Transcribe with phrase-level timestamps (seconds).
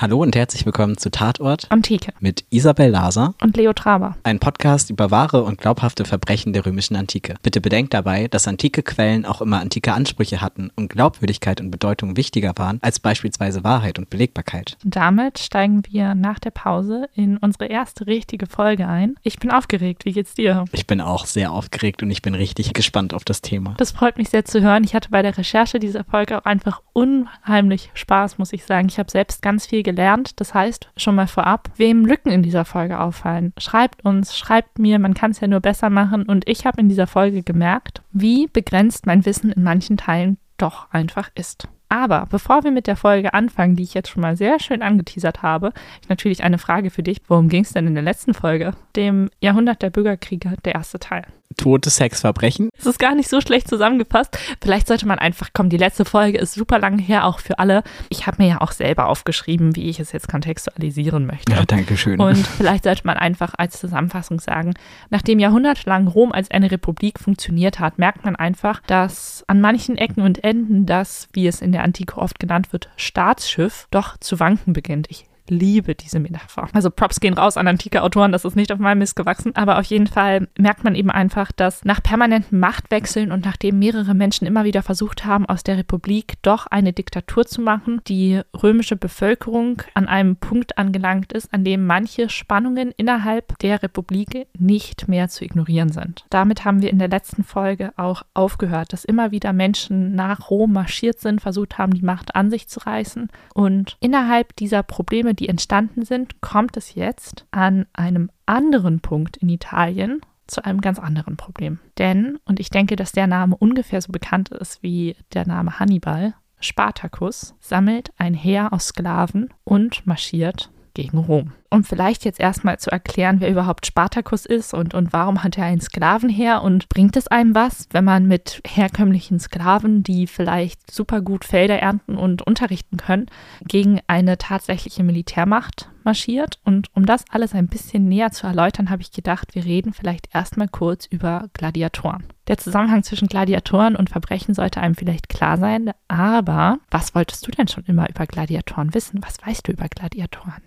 [0.00, 4.16] Hallo und herzlich willkommen zu Tatort Antike mit Isabel Laser, und Leo Traber.
[4.22, 7.34] ein Podcast über wahre und glaubhafte Verbrechen der römischen Antike.
[7.42, 12.16] Bitte bedenkt dabei, dass antike Quellen auch immer antike Ansprüche hatten und Glaubwürdigkeit und Bedeutung
[12.16, 14.76] wichtiger waren als beispielsweise Wahrheit und Belegbarkeit.
[14.84, 19.16] Damit steigen wir nach der Pause in unsere erste richtige Folge ein.
[19.24, 20.04] Ich bin aufgeregt.
[20.04, 20.66] Wie geht's dir?
[20.70, 23.74] Ich bin auch sehr aufgeregt und ich bin richtig gespannt auf das Thema.
[23.78, 24.84] Das freut mich sehr zu hören.
[24.84, 28.86] Ich hatte bei der Recherche dieser Folge auch einfach unheimlich Spaß, muss ich sagen.
[28.88, 30.38] Ich habe selbst ganz viel gelernt.
[30.38, 34.98] Das heißt, schon mal vorab, wem Lücken in dieser Folge auffallen, schreibt uns, schreibt mir,
[34.98, 36.24] man kann es ja nur besser machen.
[36.24, 40.90] Und ich habe in dieser Folge gemerkt, wie begrenzt mein Wissen in manchen Teilen doch
[40.90, 41.68] einfach ist.
[41.88, 45.42] Aber bevor wir mit der Folge anfangen, die ich jetzt schon mal sehr schön angeteasert
[45.42, 47.22] habe, ich natürlich eine Frage für dich.
[47.28, 48.72] Worum ging es denn in der letzten Folge?
[48.94, 51.24] Dem Jahrhundert der Bürgerkriege, der erste Teil.
[51.56, 52.70] Tote Sexverbrechen.
[52.78, 54.38] Es ist gar nicht so schlecht zusammengefasst.
[54.62, 55.70] Vielleicht sollte man einfach kommen.
[55.70, 57.82] Die letzte Folge ist super lange her, auch für alle.
[58.10, 61.52] Ich habe mir ja auch selber aufgeschrieben, wie ich es jetzt kontextualisieren möchte.
[61.52, 62.20] Ja, danke schön.
[62.20, 64.74] Und vielleicht sollte man einfach als Zusammenfassung sagen,
[65.10, 70.22] nachdem jahrhundertelang Rom als eine Republik funktioniert hat, merkt man einfach, dass an manchen Ecken
[70.22, 74.72] und Enden das, wie es in der Antike oft genannt wird, Staatsschiff doch zu wanken
[74.72, 75.06] beginnt.
[75.10, 76.68] Ich liebe diese Metapher.
[76.72, 79.78] Also Props gehen raus an antike Autoren, das ist nicht auf meinem Mist gewachsen, aber
[79.78, 84.46] auf jeden Fall merkt man eben einfach, dass nach permanenten Machtwechseln und nachdem mehrere Menschen
[84.46, 89.82] immer wieder versucht haben, aus der Republik doch eine Diktatur zu machen, die römische Bevölkerung
[89.94, 95.44] an einem Punkt angelangt ist, an dem manche Spannungen innerhalb der Republik nicht mehr zu
[95.44, 96.24] ignorieren sind.
[96.30, 100.72] Damit haben wir in der letzten Folge auch aufgehört, dass immer wieder Menschen nach Rom
[100.72, 105.48] marschiert sind, versucht haben, die Macht an sich zu reißen und innerhalb dieser Probleme, die
[105.48, 111.36] entstanden sind, kommt es jetzt an einem anderen Punkt in Italien zu einem ganz anderen
[111.36, 111.78] Problem.
[111.98, 116.34] Denn, und ich denke, dass der Name ungefähr so bekannt ist wie der Name Hannibal,
[116.60, 121.52] Spartacus sammelt ein Heer aus Sklaven und marschiert gegen Rom.
[121.70, 125.64] Um vielleicht jetzt erstmal zu erklären, wer überhaupt Spartacus ist und, und warum hat er
[125.64, 131.20] ein Sklavenheer und bringt es einem was, wenn man mit herkömmlichen Sklaven, die vielleicht super
[131.20, 133.26] gut Felder ernten und unterrichten können,
[133.66, 136.58] gegen eine tatsächliche Militärmacht marschiert.
[136.64, 140.34] Und um das alles ein bisschen näher zu erläutern, habe ich gedacht, wir reden vielleicht
[140.34, 142.24] erstmal kurz über Gladiatoren.
[142.48, 147.50] Der Zusammenhang zwischen Gladiatoren und Verbrechen sollte einem vielleicht klar sein, aber was wolltest du
[147.50, 149.20] denn schon immer über Gladiatoren wissen?
[149.22, 150.62] Was weißt du über Gladiatoren?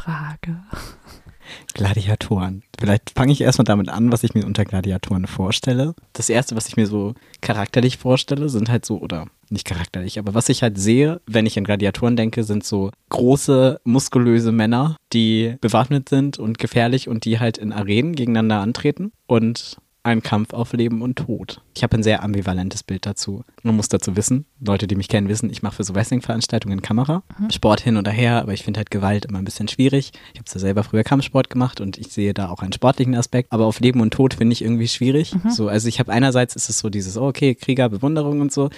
[0.00, 0.62] Folgenfrage.
[1.74, 2.62] Gladiatoren.
[2.78, 5.94] Vielleicht fange ich erstmal damit an, was ich mir unter Gladiatoren vorstelle.
[6.12, 10.32] Das erste, was ich mir so charakterlich vorstelle, sind halt so, oder nicht charakterlich, aber
[10.34, 15.56] was ich halt sehe, wenn ich an Gladiatoren denke, sind so große, muskulöse Männer, die
[15.60, 20.72] bewaffnet sind und gefährlich und die halt in Arenen gegeneinander antreten und ein Kampf auf
[20.72, 21.60] Leben und Tod.
[21.76, 23.44] Ich habe ein sehr ambivalentes Bild dazu.
[23.62, 27.22] Man muss dazu wissen, Leute, die mich kennen, wissen, ich mache für so Wrestling-Veranstaltungen Kamera.
[27.52, 30.12] Sport hin oder her, aber ich finde halt Gewalt immer ein bisschen schwierig.
[30.32, 33.52] Ich habe ja selber früher Kampfsport gemacht und ich sehe da auch einen sportlichen Aspekt.
[33.52, 35.34] Aber auf Leben und Tod finde ich irgendwie schwierig.
[35.50, 38.70] So, also ich habe einerseits ist es so dieses, oh, okay, Krieger, Bewunderung und so.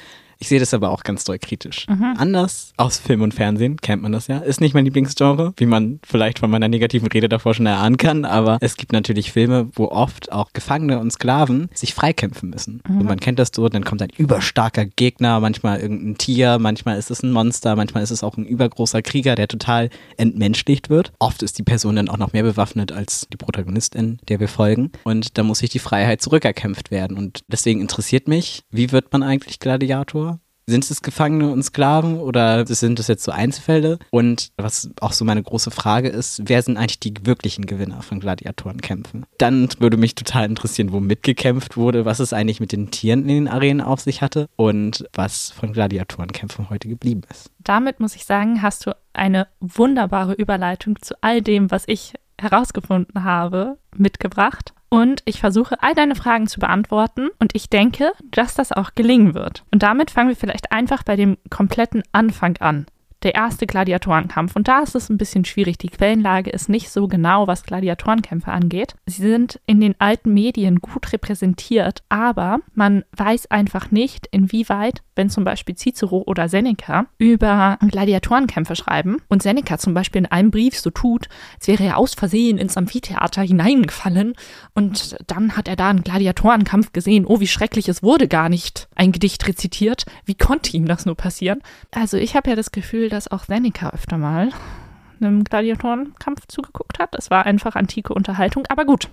[0.43, 1.87] Ich sehe das aber auch ganz doll kritisch.
[2.17, 4.39] Anders aus Film und Fernsehen, kennt man das ja.
[4.39, 8.25] Ist nicht mein Lieblingsgenre, wie man vielleicht von meiner negativen Rede davor schon erahnen kann,
[8.25, 12.83] aber es gibt natürlich Filme, wo oft auch Gefangene und Sklaven sich freikämpfen müssen.
[12.89, 17.13] Und man kennt das so, dann kommt ein überstarker Gegner, manchmal irgendein Tier, manchmal ist
[17.13, 21.13] es ein Monster, manchmal ist es auch ein übergroßer Krieger, der total entmenschlicht wird.
[21.21, 24.91] Oft ist die Person dann auch noch mehr bewaffnet als die Protagonistin, der wir folgen.
[25.05, 27.17] Und da muss sich die Freiheit zurückerkämpft werden.
[27.17, 30.32] Und deswegen interessiert mich, wie wird man eigentlich Gladiator?
[30.67, 33.99] Sind es Gefangene und Sklaven oder sind das jetzt so Einzelfälle?
[34.11, 38.21] Und was auch so meine große Frage ist, wer sind eigentlich die wirklichen Gewinner von
[38.21, 39.27] Gladiatorenkämpfen?
[39.39, 43.29] Dann würde mich total interessieren, wo mitgekämpft wurde, was es eigentlich mit den Tieren in
[43.29, 47.51] den Arenen auf sich hatte und was von Gladiatorenkämpfen heute geblieben ist.
[47.59, 53.25] Damit muss ich sagen, hast du eine wunderbare Überleitung zu all dem, was ich herausgefunden
[53.25, 54.75] habe, mitgebracht.
[54.93, 57.31] Und ich versuche, all deine Fragen zu beantworten.
[57.39, 59.65] Und ich denke, dass das auch gelingen wird.
[59.73, 62.85] Und damit fangen wir vielleicht einfach bei dem kompletten Anfang an.
[63.23, 64.57] Der erste Gladiatorenkampf.
[64.57, 65.79] Und da ist es ein bisschen schwierig.
[65.79, 68.95] Die Quellenlage ist nicht so genau, was Gladiatorenkämpfe angeht.
[69.07, 75.31] Sie sind in den alten Medien gut repräsentiert, aber man weiß einfach nicht, inwieweit, wenn
[75.31, 80.79] zum Beispiel Cicero oder Seneca über Gladiatorenkämpfe schreiben und Seneca zum Beispiel in einem Brief
[80.79, 84.35] so tut, als wäre er aus Versehen ins Amphitheater hineingefallen
[84.75, 87.27] und dann hat er da einen Gladiatorenkampf gesehen.
[87.27, 90.07] Oh, wie schrecklich, es wurde gar nicht ein Gedicht rezitiert.
[90.25, 91.61] Wie konnte ihm das nur passieren?
[91.91, 94.51] Also ich habe ja das Gefühl, dass auch Seneca öfter mal
[95.21, 97.15] einem Gladiatorenkampf zugeguckt hat.
[97.17, 99.09] Es war einfach antike Unterhaltung, aber gut.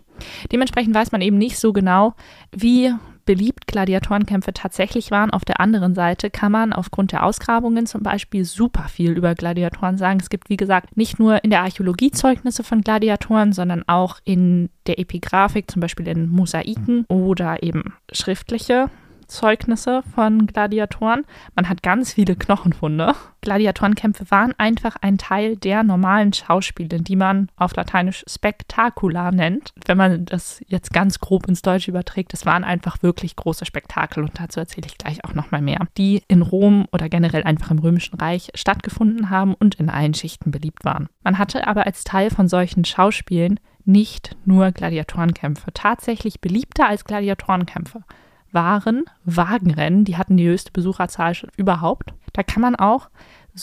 [0.51, 2.15] Dementsprechend weiß man eben nicht so genau,
[2.51, 2.93] wie
[3.25, 5.29] beliebt Gladiatorenkämpfe tatsächlich waren.
[5.29, 9.99] Auf der anderen Seite kann man aufgrund der Ausgrabungen zum Beispiel super viel über Gladiatoren
[9.99, 10.19] sagen.
[10.19, 14.69] Es gibt, wie gesagt, nicht nur in der Archäologie Zeugnisse von Gladiatoren, sondern auch in
[14.87, 18.89] der Epigraphik, zum Beispiel in Mosaiken oder eben schriftliche
[19.29, 21.25] Zeugnisse von Gladiatoren.
[21.55, 23.15] Man hat ganz viele Knochenfunde.
[23.41, 29.71] Gladiatorenkämpfe waren einfach ein Teil der normalen Schauspiele, die man auf Lateinisch spektakular nennt.
[29.85, 34.23] Wenn man das jetzt ganz grob ins Deutsche überträgt, es waren einfach wirklich große Spektakel
[34.23, 37.79] und dazu erzähle ich gleich auch nochmal mehr, die in Rom oder generell einfach im
[37.79, 41.07] Römischen Reich stattgefunden haben und in allen Schichten beliebt waren.
[41.23, 45.71] Man hatte aber als Teil von solchen Schauspielen nicht nur Gladiatorenkämpfe.
[45.73, 48.03] Tatsächlich beliebter als Gladiatorenkämpfe
[48.51, 50.05] waren Wagenrennen.
[50.05, 52.13] Die hatten die höchste Besucherzahl überhaupt.
[52.33, 53.09] Da kann man auch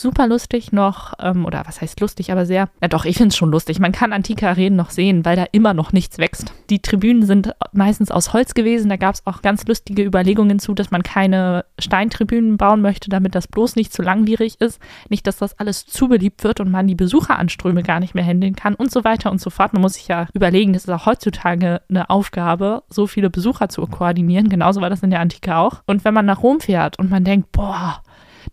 [0.01, 3.37] super lustig noch, ähm, oder was heißt lustig, aber sehr, ja doch, ich finde es
[3.37, 3.79] schon lustig.
[3.81, 6.53] Man kann antike Arenen noch sehen, weil da immer noch nichts wächst.
[6.71, 8.89] Die Tribünen sind meistens aus Holz gewesen.
[8.89, 13.35] Da gab es auch ganz lustige Überlegungen zu, dass man keine Steintribünen bauen möchte, damit
[13.35, 14.81] das bloß nicht zu langwierig ist.
[15.09, 18.57] Nicht, dass das alles zu beliebt wird und man die Besucheranströme gar nicht mehr handeln
[18.57, 19.73] kann und so weiter und so fort.
[19.73, 23.87] Man muss sich ja überlegen, das ist auch heutzutage eine Aufgabe, so viele Besucher zu
[23.87, 24.49] koordinieren.
[24.49, 25.83] Genauso war das in der Antike auch.
[25.87, 28.03] Und wenn man nach Rom fährt und man denkt, boah,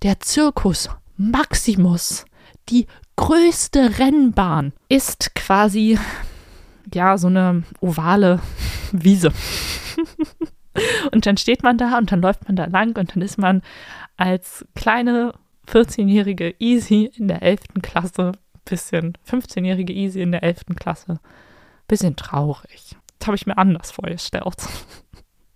[0.01, 2.25] der Zirkus, Maximus,
[2.69, 5.99] die größte Rennbahn, ist quasi
[6.93, 8.39] ja so eine ovale
[8.91, 9.31] Wiese.
[11.11, 13.61] und dann steht man da und dann läuft man da lang und dann ist man
[14.17, 15.33] als kleine
[15.67, 17.61] 14-jährige Easy in der 11.
[17.81, 18.33] Klasse,
[18.65, 20.61] bisschen 15-jährige Easy in der 11.
[20.75, 21.19] Klasse,
[21.87, 22.95] bisschen traurig.
[23.19, 24.43] Das habe ich mir anders vorgestellt.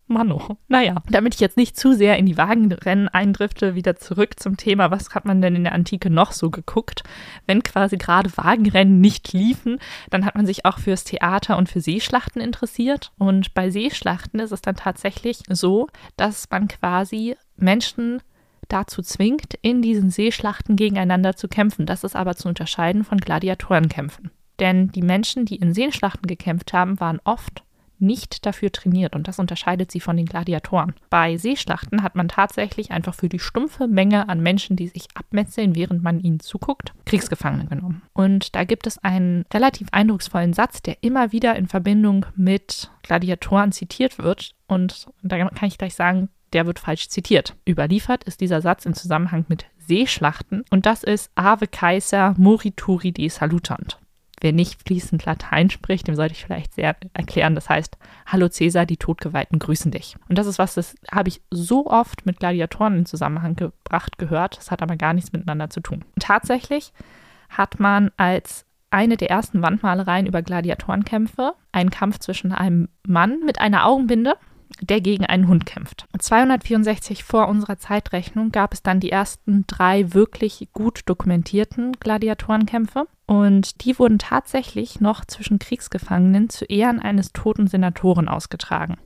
[0.07, 0.57] Mano.
[0.69, 4.89] Naja, damit ich jetzt nicht zu sehr in die Wagenrennen eindrifte, wieder zurück zum Thema,
[4.89, 7.03] was hat man denn in der Antike noch so geguckt?
[7.45, 11.81] Wenn quasi gerade Wagenrennen nicht liefen, dann hat man sich auch fürs Theater und für
[11.81, 13.11] Seeschlachten interessiert.
[13.17, 18.21] Und bei Seeschlachten ist es dann tatsächlich so, dass man quasi Menschen
[18.69, 21.85] dazu zwingt, in diesen Seeschlachten gegeneinander zu kämpfen.
[21.85, 24.31] Das ist aber zu unterscheiden von Gladiatorenkämpfen.
[24.59, 27.63] Denn die Menschen, die in Seeschlachten gekämpft haben, waren oft
[27.99, 30.93] nicht dafür trainiert und das unterscheidet sie von den Gladiatoren.
[31.09, 35.75] Bei Seeschlachten hat man tatsächlich einfach für die stumpfe Menge an Menschen, die sich abmetzeln,
[35.75, 38.01] während man ihnen zuguckt, Kriegsgefangene genommen.
[38.13, 43.71] Und da gibt es einen relativ eindrucksvollen Satz, der immer wieder in Verbindung mit Gladiatoren
[43.71, 47.55] zitiert wird und da kann ich gleich sagen, der wird falsch zitiert.
[47.67, 53.29] Überliefert ist dieser Satz im Zusammenhang mit Seeschlachten und das ist Ave Kaiser morituri de
[53.29, 53.99] salutant.
[54.39, 57.55] Wer nicht fließend Latein spricht, dem sollte ich vielleicht sehr erklären.
[57.55, 57.97] Das heißt,
[58.27, 60.15] Hallo Cäsar, die Todgeweihten grüßen dich.
[60.29, 64.57] Und das ist was, das habe ich so oft mit Gladiatoren in Zusammenhang gebracht gehört.
[64.57, 66.05] Das hat aber gar nichts miteinander zu tun.
[66.15, 66.93] Und tatsächlich
[67.49, 73.59] hat man als eine der ersten Wandmalereien über Gladiatorenkämpfe einen Kampf zwischen einem Mann mit
[73.59, 74.35] einer Augenbinde
[74.81, 76.05] der gegen einen Hund kämpft.
[76.17, 83.07] 264 vor unserer Zeitrechnung gab es dann die ersten drei wirklich gut dokumentierten Gladiatorenkämpfe.
[83.25, 88.97] Und die wurden tatsächlich noch zwischen Kriegsgefangenen zu Ehren eines toten Senatoren ausgetragen.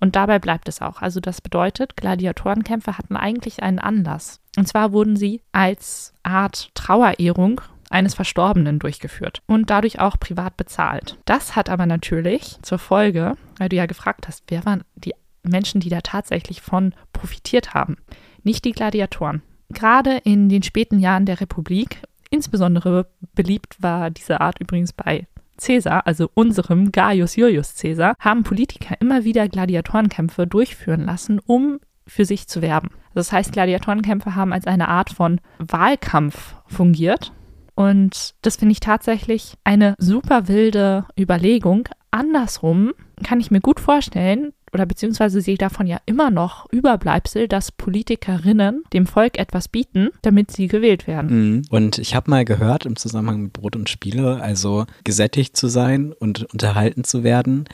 [0.00, 1.02] Und dabei bleibt es auch.
[1.02, 4.40] Also das bedeutet, Gladiatorenkämpfe hatten eigentlich einen Anlass.
[4.56, 11.18] Und zwar wurden sie als Art Trauerehrung eines Verstorbenen durchgeführt und dadurch auch privat bezahlt.
[11.24, 15.80] Das hat aber natürlich zur Folge, weil du ja gefragt hast, wer waren die Menschen,
[15.80, 17.96] die da tatsächlich von profitiert haben?
[18.42, 19.42] Nicht die Gladiatoren.
[19.70, 25.26] Gerade in den späten Jahren der Republik Insbesondere beliebt war diese Art übrigens bei
[25.60, 32.24] Caesar, also unserem Gaius Julius Caesar, haben Politiker immer wieder Gladiatorenkämpfe durchführen lassen, um für
[32.24, 32.90] sich zu werben.
[33.14, 37.32] Das heißt, Gladiatorenkämpfe haben als eine Art von Wahlkampf fungiert.
[37.78, 41.88] Und das finde ich tatsächlich eine super wilde Überlegung.
[42.10, 42.90] Andersrum
[43.22, 48.82] kann ich mir gut vorstellen, oder beziehungsweise sehe davon ja immer noch Überbleibsel, dass Politikerinnen
[48.92, 51.52] dem Volk etwas bieten, damit sie gewählt werden.
[51.52, 51.62] Mhm.
[51.70, 56.12] Und ich habe mal gehört im Zusammenhang mit Brot und Spiele, also gesättigt zu sein
[56.12, 57.66] und unterhalten zu werden,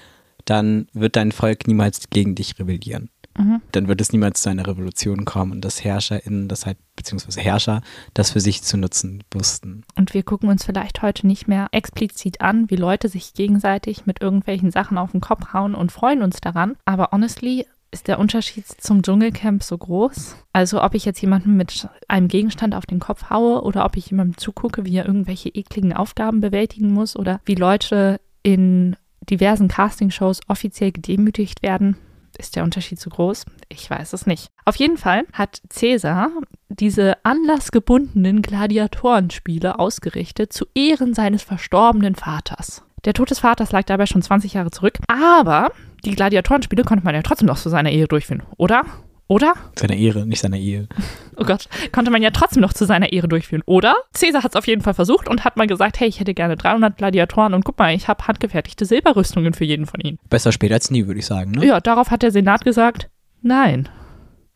[0.45, 3.09] dann wird dein Volk niemals gegen dich rebellieren.
[3.37, 3.63] Mhm.
[3.73, 7.83] Dann wird es niemals zu einer Revolution kommen und dass HerrscherInnen das halt, beziehungsweise Herrscher,
[8.15, 9.85] das für sich zu nutzen wussten.
[9.97, 14.21] Und wir gucken uns vielleicht heute nicht mehr explizit an, wie Leute sich gegenseitig mit
[14.21, 16.77] irgendwelchen Sachen auf den Kopf hauen und freuen uns daran.
[16.85, 20.37] Aber honestly, ist der Unterschied zum Dschungelcamp so groß?
[20.53, 24.11] Also ob ich jetzt jemanden mit einem Gegenstand auf den Kopf haue oder ob ich
[24.11, 28.97] jemandem zugucke, wie er irgendwelche ekligen Aufgaben bewältigen muss oder wie Leute in
[29.31, 31.97] diversen Castingshows offiziell gedemütigt werden,
[32.37, 33.47] ist der Unterschied zu groß?
[33.69, 34.49] Ich weiß es nicht.
[34.65, 36.31] Auf jeden Fall hat Caesar
[36.69, 42.83] diese anlassgebundenen Gladiatorenspiele ausgerichtet zu Ehren seines verstorbenen Vaters.
[43.05, 45.71] Der Tod des Vaters lag dabei schon 20 Jahre zurück, aber
[46.05, 48.85] die Gladiatorenspiele konnte man ja trotzdem noch zu seiner Ehe durchführen, oder?
[49.27, 49.55] Oder?
[49.79, 50.89] Seine Ehre, nicht seine Ehe.
[51.37, 53.97] Oh Gott, konnte man ja trotzdem noch zu seiner Ehre durchführen, oder?
[54.13, 56.57] Cäsar hat es auf jeden Fall versucht und hat mal gesagt, hey, ich hätte gerne
[56.57, 60.21] 300 Gladiatoren und guck mal, ich habe handgefertigte Silberrüstungen für jeden von ihnen.
[60.31, 61.51] Besser spät als nie, würde ich sagen.
[61.51, 61.67] Ne?
[61.67, 63.11] Ja, darauf hat der Senat gesagt,
[63.43, 63.89] nein.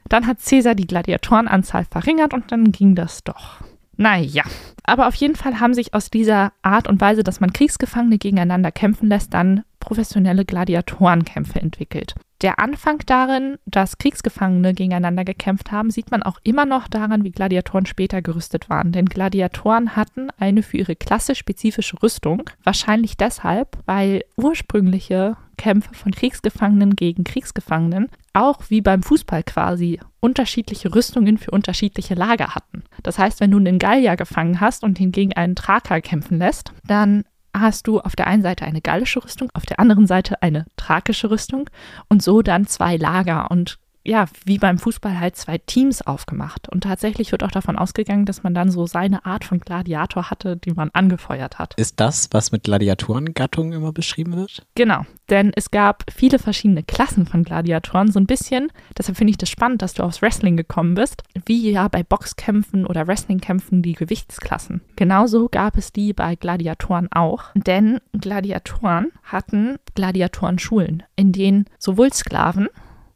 [0.09, 3.57] Dann hat Cäsar die Gladiatorenanzahl verringert und dann ging das doch.
[3.97, 4.45] Naja,
[4.85, 8.71] aber auf jeden Fall haben sich aus dieser Art und Weise, dass man Kriegsgefangene gegeneinander
[8.71, 12.15] kämpfen lässt, dann professionelle Gladiatorenkämpfe entwickelt.
[12.41, 17.33] Der Anfang darin, dass Kriegsgefangene gegeneinander gekämpft haben, sieht man auch immer noch daran, wie
[17.33, 18.93] Gladiatoren später gerüstet waren.
[18.93, 22.49] Denn Gladiatoren hatten eine für ihre Klasse spezifische Rüstung.
[22.63, 30.95] Wahrscheinlich deshalb, weil ursprüngliche Kämpfe von Kriegsgefangenen gegen Kriegsgefangenen auch wie beim Fußball quasi unterschiedliche
[30.95, 32.85] Rüstungen für unterschiedliche Lager hatten.
[33.03, 36.73] Das heißt, wenn du einen Gallier gefangen hast und ihn gegen einen Thraker kämpfen lässt,
[36.87, 37.25] dann
[37.57, 41.31] hast du auf der einen Seite eine gallische Rüstung, auf der anderen Seite eine thrakische
[41.31, 41.69] Rüstung
[42.09, 43.51] und so dann zwei Lager.
[43.51, 46.69] Und ja, wie beim Fußball halt zwei Teams aufgemacht.
[46.69, 50.57] Und tatsächlich wird auch davon ausgegangen, dass man dann so seine Art von Gladiator hatte,
[50.57, 51.75] die man angefeuert hat.
[51.77, 54.67] Ist das, was mit Gladiatorengattungen immer beschrieben wird?
[54.75, 58.73] Genau, denn es gab viele verschiedene Klassen von Gladiatoren, so ein bisschen.
[58.97, 62.87] Deshalb finde ich das spannend, dass du aufs Wrestling gekommen bist, wie ja bei Boxkämpfen
[62.87, 64.81] oder Wrestlingkämpfen die Gewichtsklassen.
[64.97, 72.69] Genauso gab es die bei Gladiatoren auch, denn Gladiatoren hatten Gladiatorenschulen, in denen sowohl Sklaven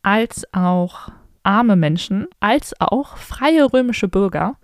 [0.02, 1.10] als auch
[1.42, 4.56] arme Menschen, als auch freie römische Bürger,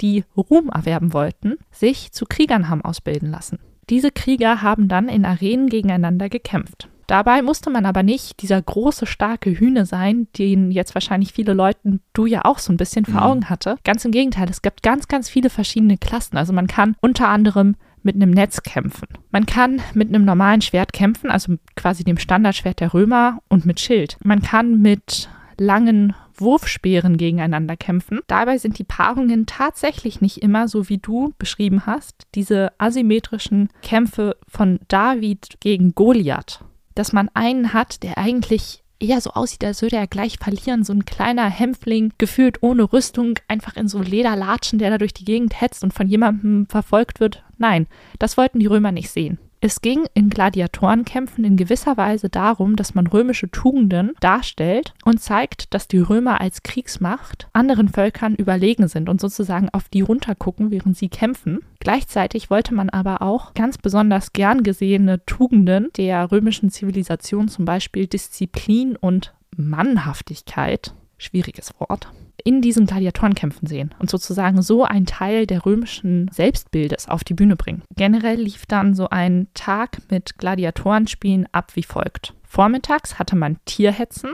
[0.00, 3.58] die Ruhm erwerben wollten, sich zu Kriegern haben ausbilden lassen.
[3.88, 6.88] Diese Krieger haben dann in Arenen gegeneinander gekämpft.
[7.06, 12.00] Dabei musste man aber nicht dieser große, starke Hühne sein, den jetzt wahrscheinlich viele Leute,
[12.12, 13.76] du ja auch so ein bisschen vor Augen hatte.
[13.84, 16.36] Ganz im Gegenteil, es gibt ganz, ganz viele verschiedene Klassen.
[16.36, 17.76] Also man kann unter anderem
[18.06, 19.08] mit einem Netz kämpfen.
[19.30, 23.80] Man kann mit einem normalen Schwert kämpfen, also quasi dem Standardschwert der Römer und mit
[23.80, 24.16] Schild.
[24.24, 28.20] Man kann mit langen Wurfspeeren gegeneinander kämpfen.
[28.26, 34.36] Dabei sind die Paarungen tatsächlich nicht immer so, wie du beschrieben hast, diese asymmetrischen Kämpfe
[34.48, 36.60] von David gegen Goliath.
[36.94, 40.84] Dass man einen hat, der eigentlich eher so aussieht, als würde er gleich verlieren.
[40.84, 45.24] So ein kleiner Hämpfling, gefühlt ohne Rüstung, einfach in so Lederlatschen, der da durch die
[45.24, 47.44] Gegend hetzt und von jemandem verfolgt wird.
[47.58, 47.86] Nein,
[48.18, 49.38] das wollten die Römer nicht sehen.
[49.60, 55.72] Es ging in Gladiatorenkämpfen in gewisser Weise darum, dass man römische Tugenden darstellt und zeigt,
[55.72, 60.96] dass die Römer als Kriegsmacht anderen Völkern überlegen sind und sozusagen auf die runtergucken, während
[60.96, 61.60] sie kämpfen.
[61.80, 68.06] Gleichzeitig wollte man aber auch ganz besonders gern gesehene Tugenden der römischen Zivilisation, zum Beispiel
[68.06, 72.08] Disziplin und Mannhaftigkeit, schwieriges Wort,
[72.46, 77.56] in diesen Gladiatorenkämpfen sehen und sozusagen so einen Teil der römischen Selbstbildes auf die Bühne
[77.56, 77.82] bringen.
[77.96, 82.34] Generell lief dann so ein Tag mit Gladiatorenspielen ab wie folgt.
[82.44, 84.30] Vormittags hatte man Tierhetzen,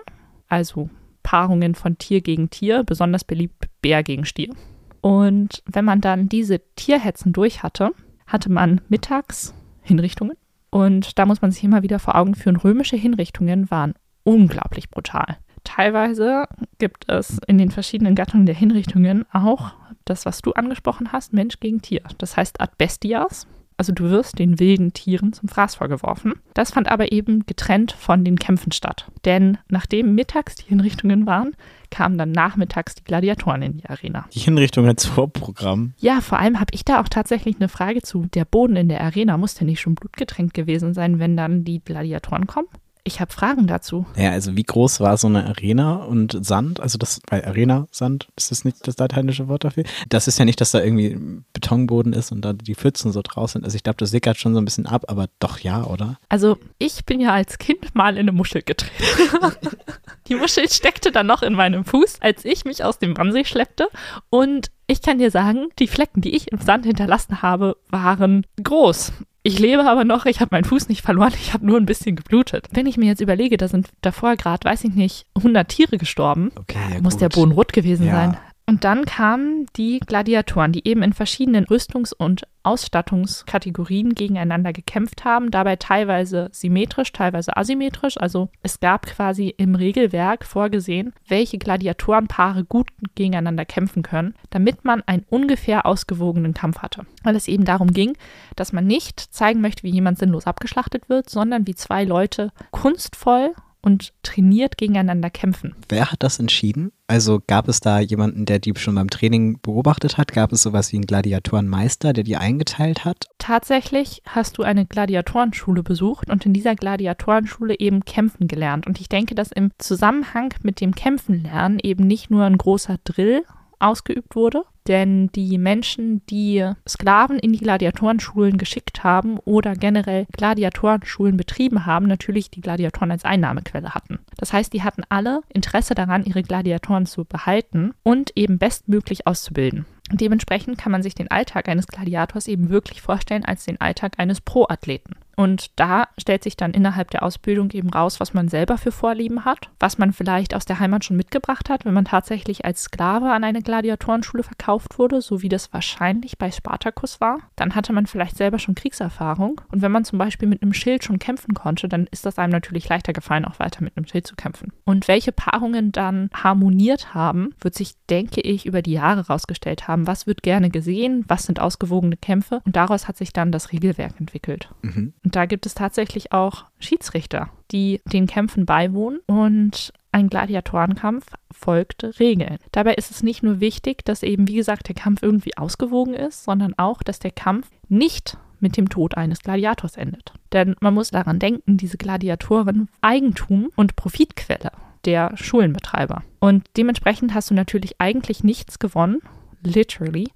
[0.46, 0.90] also
[1.22, 4.52] Paarungen von Tier gegen Tier, besonders beliebt Bär gegen Stier.
[5.00, 7.92] Und wenn man dann diese Tierhetzen durch hatte,
[8.26, 10.36] hatte man mittags Hinrichtungen.
[10.68, 15.38] Und da muss man sich immer wieder vor Augen führen, römische Hinrichtungen waren unglaublich brutal.
[15.64, 16.46] Teilweise
[16.78, 19.72] gibt es in den verschiedenen Gattungen der Hinrichtungen auch
[20.04, 22.02] das, was du angesprochen hast, Mensch gegen Tier.
[22.18, 26.34] Das heißt ad bestias, also du wirst den wilden Tieren zum Fraß vorgeworfen.
[26.54, 29.10] Das fand aber eben getrennt von den Kämpfen statt.
[29.24, 31.56] Denn nachdem mittags die Hinrichtungen waren,
[31.90, 34.26] kamen dann nachmittags die Gladiatoren in die Arena.
[34.32, 35.94] Die Hinrichtung als Vorprogramm.
[35.98, 38.26] Ja, vor allem habe ich da auch tatsächlich eine Frage zu.
[38.34, 41.80] Der Boden in der Arena muss ja nicht schon blutgetränkt gewesen sein, wenn dann die
[41.80, 42.68] Gladiatoren kommen?
[43.04, 44.06] Ich habe Fragen dazu.
[44.16, 46.78] Ja, also wie groß war so eine Arena und Sand?
[46.78, 49.82] Also das, bei Arena, Sand, ist das nicht das lateinische Wort dafür?
[50.08, 51.18] Das ist ja nicht, dass da irgendwie
[51.52, 53.64] Betonboden ist und da die Pfützen so draus sind.
[53.64, 56.18] Also ich glaube, das sickert schon so ein bisschen ab, aber doch ja, oder?
[56.28, 58.92] Also ich bin ja als Kind mal in eine Muschel getreten.
[60.28, 63.88] die Muschel steckte dann noch in meinem Fuß, als ich mich aus dem Wannsee schleppte
[64.30, 69.12] und ich kann dir sagen, die Flecken, die ich im Sand hinterlassen habe, waren groß.
[69.44, 72.14] Ich lebe aber noch, ich habe meinen Fuß nicht verloren, ich habe nur ein bisschen
[72.14, 72.68] geblutet.
[72.70, 76.52] Wenn ich mir jetzt überlege, da sind davor gerade, weiß ich nicht, 100 Tiere gestorben,
[76.54, 77.22] Okay, ja, muss gut.
[77.22, 78.12] der Boden rot gewesen Ja.
[78.14, 78.36] sein.
[78.64, 85.50] Und dann kamen die Gladiatoren, die eben in verschiedenen Rüstungs- und Ausstattungskategorien gegeneinander gekämpft haben,
[85.50, 88.16] dabei teilweise symmetrisch, teilweise asymmetrisch.
[88.18, 95.02] Also es gab quasi im Regelwerk vorgesehen, welche Gladiatorenpaare gut gegeneinander kämpfen können, damit man
[95.06, 97.04] einen ungefähr ausgewogenen Kampf hatte.
[97.24, 98.16] Weil es eben darum ging,
[98.54, 103.54] dass man nicht zeigen möchte, wie jemand sinnlos abgeschlachtet wird, sondern wie zwei Leute kunstvoll
[103.82, 105.74] und trainiert gegeneinander kämpfen.
[105.88, 106.92] Wer hat das entschieden?
[107.08, 110.32] Also gab es da jemanden, der die schon beim Training beobachtet hat?
[110.32, 113.26] Gab es sowas wie einen Gladiatorenmeister, der die eingeteilt hat?
[113.38, 118.86] Tatsächlich hast du eine Gladiatorenschule besucht und in dieser Gladiatorenschule eben kämpfen gelernt.
[118.86, 122.98] Und ich denke, dass im Zusammenhang mit dem Kämpfen lernen eben nicht nur ein großer
[123.04, 123.44] Drill
[123.82, 131.36] ausgeübt wurde, denn die Menschen, die Sklaven in die Gladiatorenschulen geschickt haben oder generell Gladiatorenschulen
[131.36, 134.18] betrieben haben, natürlich die Gladiatoren als Einnahmequelle hatten.
[134.38, 139.86] Das heißt, die hatten alle Interesse daran, ihre Gladiatoren zu behalten und eben bestmöglich auszubilden.
[140.10, 144.40] Dementsprechend kann man sich den Alltag eines Gladiators eben wirklich vorstellen als den Alltag eines
[144.40, 145.16] Pro-Athleten.
[145.36, 149.44] Und da stellt sich dann innerhalb der Ausbildung eben raus, was man selber für Vorlieben
[149.44, 153.30] hat, was man vielleicht aus der Heimat schon mitgebracht hat, wenn man tatsächlich als Sklave
[153.30, 157.38] an eine Gladiatorenschule verkauft wurde, so wie das wahrscheinlich bei Spartacus war.
[157.56, 159.60] Dann hatte man vielleicht selber schon Kriegserfahrung.
[159.70, 162.52] Und wenn man zum Beispiel mit einem Schild schon kämpfen konnte, dann ist das einem
[162.52, 164.72] natürlich leichter gefallen, auch weiter mit einem Schild zu kämpfen.
[164.84, 170.06] Und welche Paarungen dann harmoniert haben, wird sich, denke ich, über die Jahre rausgestellt haben.
[170.06, 171.24] Was wird gerne gesehen?
[171.28, 172.60] Was sind ausgewogene Kämpfe?
[172.64, 174.68] Und daraus hat sich dann das Regelwerk entwickelt.
[174.82, 175.14] Mhm.
[175.24, 182.04] Und da gibt es tatsächlich auch Schiedsrichter, die den Kämpfen beiwohnen und ein Gladiatorenkampf folgt
[182.20, 182.58] Regeln.
[182.72, 186.44] Dabei ist es nicht nur wichtig, dass eben, wie gesagt, der Kampf irgendwie ausgewogen ist,
[186.44, 190.32] sondern auch, dass der Kampf nicht mit dem Tod eines Gladiators endet.
[190.52, 194.70] Denn man muss daran denken, diese Gladiatoren Eigentum und Profitquelle
[195.04, 196.22] der Schulenbetreiber.
[196.38, 199.20] Und dementsprechend hast du natürlich eigentlich nichts gewonnen,
[199.62, 200.30] literally,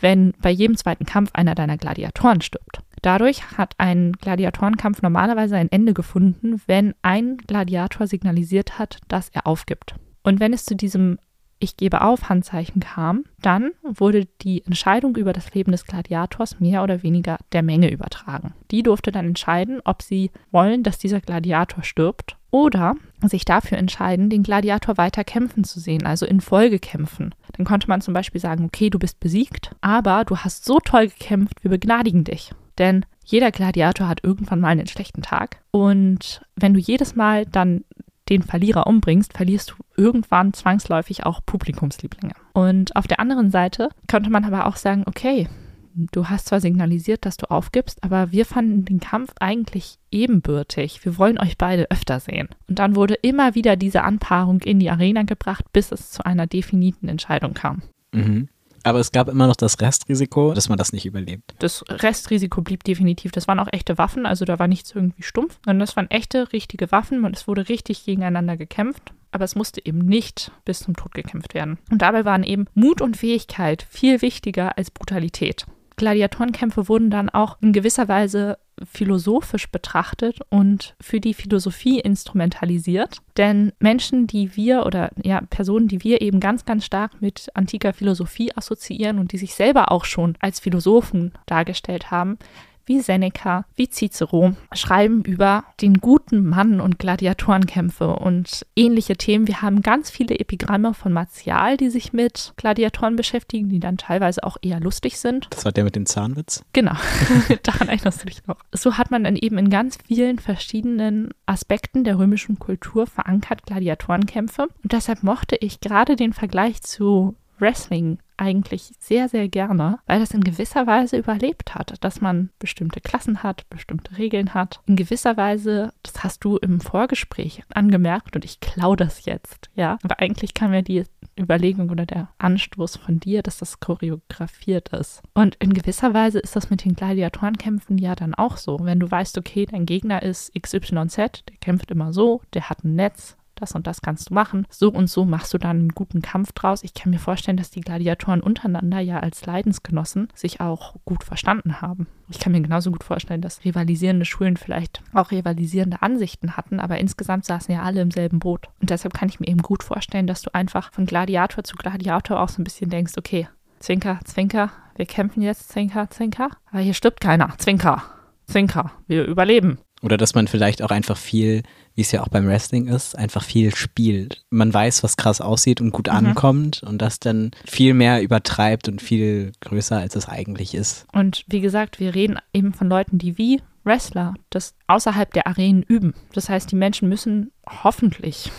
[0.00, 2.80] wenn bei jedem zweiten Kampf einer deiner Gladiatoren stirbt.
[3.02, 9.46] Dadurch hat ein Gladiatorenkampf normalerweise ein Ende gefunden, wenn ein Gladiator signalisiert hat, dass er
[9.46, 9.94] aufgibt.
[10.22, 11.18] Und wenn es zu diesem
[11.58, 16.82] Ich gebe auf Handzeichen kam, dann wurde die Entscheidung über das Leben des Gladiators mehr
[16.82, 18.54] oder weniger der Menge übertragen.
[18.70, 24.30] Die durfte dann entscheiden, ob sie wollen, dass dieser Gladiator stirbt oder sich dafür entscheiden,
[24.30, 27.34] den Gladiator weiter kämpfen zu sehen, also in Folge kämpfen.
[27.56, 31.08] Dann konnte man zum Beispiel sagen, okay, du bist besiegt, aber du hast so toll
[31.08, 32.52] gekämpft, wir begnadigen dich.
[32.78, 35.62] Denn jeder Gladiator hat irgendwann mal einen schlechten Tag.
[35.70, 37.84] Und wenn du jedes Mal dann
[38.28, 42.34] den Verlierer umbringst, verlierst du irgendwann zwangsläufig auch Publikumslieblinge.
[42.52, 45.48] Und auf der anderen Seite könnte man aber auch sagen, okay,
[45.96, 51.04] du hast zwar signalisiert, dass du aufgibst, aber wir fanden den Kampf eigentlich ebenbürtig.
[51.04, 52.48] Wir wollen euch beide öfter sehen.
[52.68, 56.46] Und dann wurde immer wieder diese Anpaarung in die Arena gebracht, bis es zu einer
[56.46, 57.82] definiten Entscheidung kam.
[58.12, 58.48] Mhm.
[58.86, 61.56] Aber es gab immer noch das Restrisiko, dass man das nicht überlebt.
[61.58, 63.32] Das Restrisiko blieb definitiv.
[63.32, 66.52] Das waren auch echte Waffen, also da war nichts irgendwie stumpf, sondern das waren echte,
[66.52, 69.12] richtige Waffen und es wurde richtig gegeneinander gekämpft.
[69.32, 71.78] Aber es musste eben nicht bis zum Tod gekämpft werden.
[71.90, 75.66] Und dabei waren eben Mut und Fähigkeit viel wichtiger als Brutalität.
[75.96, 83.22] Gladiatorenkämpfe wurden dann auch in gewisser Weise philosophisch betrachtet und für die Philosophie instrumentalisiert.
[83.36, 87.94] Denn Menschen, die wir oder ja, Personen, die wir eben ganz, ganz stark mit antiker
[87.94, 92.38] Philosophie assoziieren und die sich selber auch schon als Philosophen dargestellt haben,
[92.86, 99.46] wie Seneca, wie Cicero schreiben über den guten Mann und Gladiatorenkämpfe und ähnliche Themen.
[99.46, 104.44] Wir haben ganz viele Epigramme von Martial, die sich mit Gladiatoren beschäftigen, die dann teilweise
[104.44, 105.48] auch eher lustig sind.
[105.50, 106.64] Das war der mit dem Zahnwitz?
[106.72, 106.94] Genau,
[107.62, 108.58] daran erinnerst du dich noch.
[108.72, 114.68] So hat man dann eben in ganz vielen verschiedenen Aspekten der römischen Kultur verankert Gladiatorenkämpfe.
[114.82, 120.32] Und deshalb mochte ich gerade den Vergleich zu Wrestling eigentlich sehr, sehr gerne, weil das
[120.32, 124.80] in gewisser Weise überlebt hat, dass man bestimmte Klassen hat, bestimmte Regeln hat.
[124.86, 129.98] In gewisser Weise, das hast du im Vorgespräch angemerkt und ich klaue das jetzt, ja.
[130.02, 131.04] Aber eigentlich kam ja die
[131.38, 135.22] Überlegung oder der Anstoß von dir, dass das choreografiert ist.
[135.34, 138.78] Und in gewisser Weise ist das mit den Gladiatorenkämpfen ja dann auch so.
[138.82, 142.94] Wenn du weißt, okay, dein Gegner ist XYZ, der kämpft immer so, der hat ein
[142.94, 144.66] Netz, das und das kannst du machen.
[144.70, 146.82] So und so machst du dann einen guten Kampf draus.
[146.82, 151.80] Ich kann mir vorstellen, dass die Gladiatoren untereinander ja als Leidensgenossen sich auch gut verstanden
[151.80, 152.06] haben.
[152.28, 156.98] Ich kann mir genauso gut vorstellen, dass rivalisierende Schulen vielleicht auch rivalisierende Ansichten hatten, aber
[156.98, 158.68] insgesamt saßen ja alle im selben Boot.
[158.80, 162.40] Und deshalb kann ich mir eben gut vorstellen, dass du einfach von Gladiator zu Gladiator
[162.40, 166.94] auch so ein bisschen denkst, okay, Zwinker, Zwinker, wir kämpfen jetzt, Zwinker, Zwinker, aber hier
[166.94, 168.02] stirbt keiner, Zwinker,
[168.46, 169.78] Zwinker, wir überleben.
[170.02, 171.62] Oder dass man vielleicht auch einfach viel,
[171.94, 174.44] wie es ja auch beim Wrestling ist, einfach viel spielt.
[174.50, 176.14] Man weiß, was krass aussieht und gut mhm.
[176.14, 181.06] ankommt und das dann viel mehr übertreibt und viel größer, als es eigentlich ist.
[181.12, 185.82] Und wie gesagt, wir reden eben von Leuten, die wie Wrestler das außerhalb der Arenen
[185.82, 186.14] üben.
[186.34, 188.50] Das heißt, die Menschen müssen hoffentlich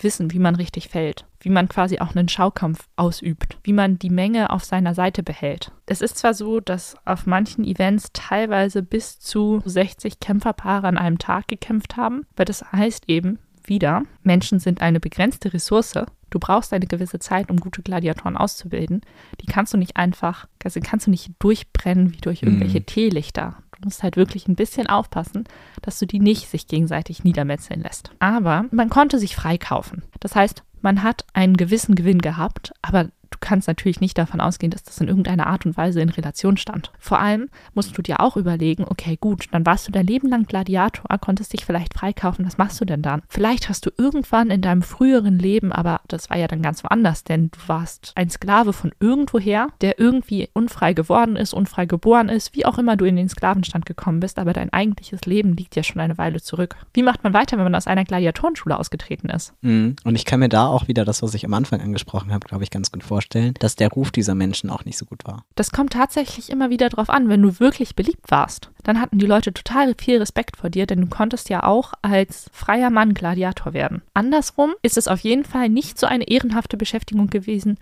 [0.00, 4.10] wissen, wie man richtig fällt, wie man quasi auch einen Schaukampf ausübt, wie man die
[4.10, 5.72] Menge auf seiner Seite behält.
[5.86, 11.18] Es ist zwar so, dass auf manchen Events teilweise bis zu 60 Kämpferpaare an einem
[11.18, 15.94] Tag gekämpft haben, aber das heißt eben, wieder, Menschen sind eine begrenzte Ressource.
[16.30, 19.00] Du brauchst eine gewisse Zeit, um gute Gladiatoren auszubilden.
[19.40, 22.86] Die kannst du nicht einfach, also kannst du nicht durchbrennen wie durch irgendwelche Mhm.
[22.86, 23.56] Teelichter.
[23.80, 25.44] Du musst halt wirklich ein bisschen aufpassen,
[25.82, 28.10] dass du die nicht sich gegenseitig niedermetzeln lässt.
[28.18, 30.02] Aber man konnte sich freikaufen.
[30.20, 34.70] Das heißt, man hat einen gewissen Gewinn gehabt, aber du kannst natürlich nicht davon ausgehen,
[34.70, 36.90] dass das in irgendeiner Art und Weise in Relation stand.
[36.98, 40.44] Vor allem musst du dir auch überlegen, okay, gut, dann warst du dein Leben lang
[40.44, 43.22] Gladiator, konntest dich vielleicht freikaufen, was machst du denn dann?
[43.28, 47.24] Vielleicht hast du irgendwann in deinem früheren Leben, aber das war ja dann ganz woanders,
[47.24, 52.54] denn du warst ein Sklave von irgendwoher, der irgendwie unfrei geworden ist, unfrei geboren ist,
[52.54, 55.82] wie auch immer du in den Sklavenstand gekommen bist, aber dein eigentliches Leben liegt ja
[55.82, 56.76] schon eine Weile zurück.
[56.94, 59.52] Wie macht man weiter, wenn man aus einer Gladiatorenschule ausgetreten ist?
[59.62, 59.96] Mhm.
[60.04, 62.64] Und ich kann mir da auch wieder das, was ich am Anfang angesprochen habe, glaube
[62.64, 65.44] ich, ganz gut vorstellen, dass der Ruf dieser Menschen auch nicht so gut war.
[65.54, 68.70] Das kommt tatsächlich immer wieder drauf an, wenn du wirklich beliebt warst.
[68.82, 72.48] Dann hatten die Leute total viel Respekt vor dir, denn du konntest ja auch als
[72.52, 74.02] freier Mann Gladiator werden.
[74.14, 77.78] Andersrum ist es auf jeden Fall nicht so eine ehrenhafte Beschäftigung gewesen,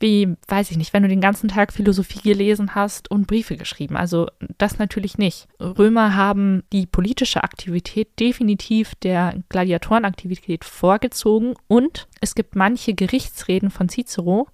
[0.00, 3.96] wie, weiß ich nicht, wenn du den ganzen Tag Philosophie gelesen hast und Briefe geschrieben.
[3.96, 5.48] Also das natürlich nicht.
[5.60, 13.88] Römer haben die politische Aktivität definitiv der Gladiatorenaktivität vorgezogen und es gibt manche Gerichtsreden von
[13.88, 14.48] Cicero,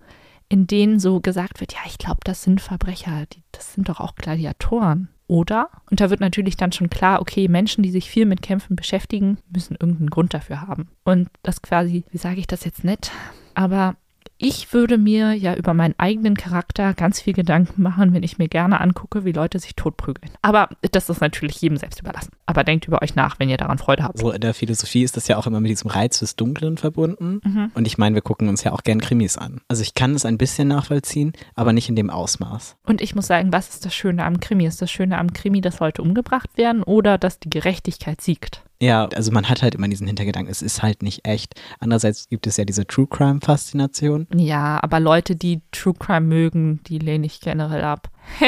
[0.55, 3.99] in denen so gesagt wird, ja, ich glaube, das sind Verbrecher, die, das sind doch
[3.99, 5.09] auch Gladiatoren.
[5.27, 5.69] Oder?
[5.91, 9.39] Und da wird natürlich dann schon klar, okay, Menschen, die sich viel mit Kämpfen beschäftigen,
[9.53, 10.91] müssen irgendeinen Grund dafür haben.
[11.03, 13.11] Und das quasi, wie sage ich das jetzt nett?
[13.55, 13.97] Aber
[14.39, 18.49] ich würde mir ja über meinen eigenen Charakter ganz viel Gedanken machen, wenn ich mir
[18.49, 20.31] gerne angucke, wie Leute sich totprügeln.
[20.43, 22.33] Aber das ist natürlich jedem selbst überlassen.
[22.47, 24.19] Aber denkt über euch nach, wenn ihr daran Freude habt.
[24.19, 27.41] So in der Philosophie ist das ja auch immer mit diesem Reiz des Dunklen verbunden.
[27.45, 27.71] Mhm.
[27.75, 29.61] Und ich meine, wir gucken uns ja auch gern Krimis an.
[29.69, 32.77] Also ich kann es ein bisschen nachvollziehen, aber nicht in dem Ausmaß.
[32.85, 34.67] Und ich muss sagen, was ist das Schöne am Krimi?
[34.67, 38.63] Ist das Schöne am Krimi, dass Leute umgebracht werden oder dass die Gerechtigkeit siegt?
[38.85, 41.59] Ja, also man hat halt immer diesen Hintergedanken, es ist halt nicht echt.
[41.81, 44.27] Andererseits gibt es ja diese True Crime Faszination.
[44.37, 48.11] Ja, aber Leute, die True Crime mögen, die lehne ich generell ab.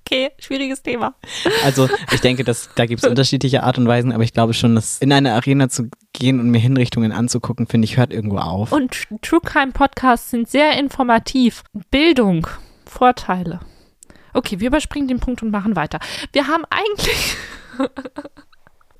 [0.00, 1.14] okay, schwieriges Thema.
[1.62, 4.76] Also ich denke, dass da gibt es unterschiedliche Art und Weisen, aber ich glaube schon,
[4.76, 8.72] dass in eine Arena zu gehen und mir Hinrichtungen anzugucken, finde ich, hört irgendwo auf.
[8.72, 11.64] Und True Crime Podcasts sind sehr informativ.
[11.90, 12.46] Bildung,
[12.86, 13.60] Vorteile.
[14.32, 16.00] Okay, wir überspringen den Punkt und machen weiter.
[16.32, 17.36] Wir haben eigentlich.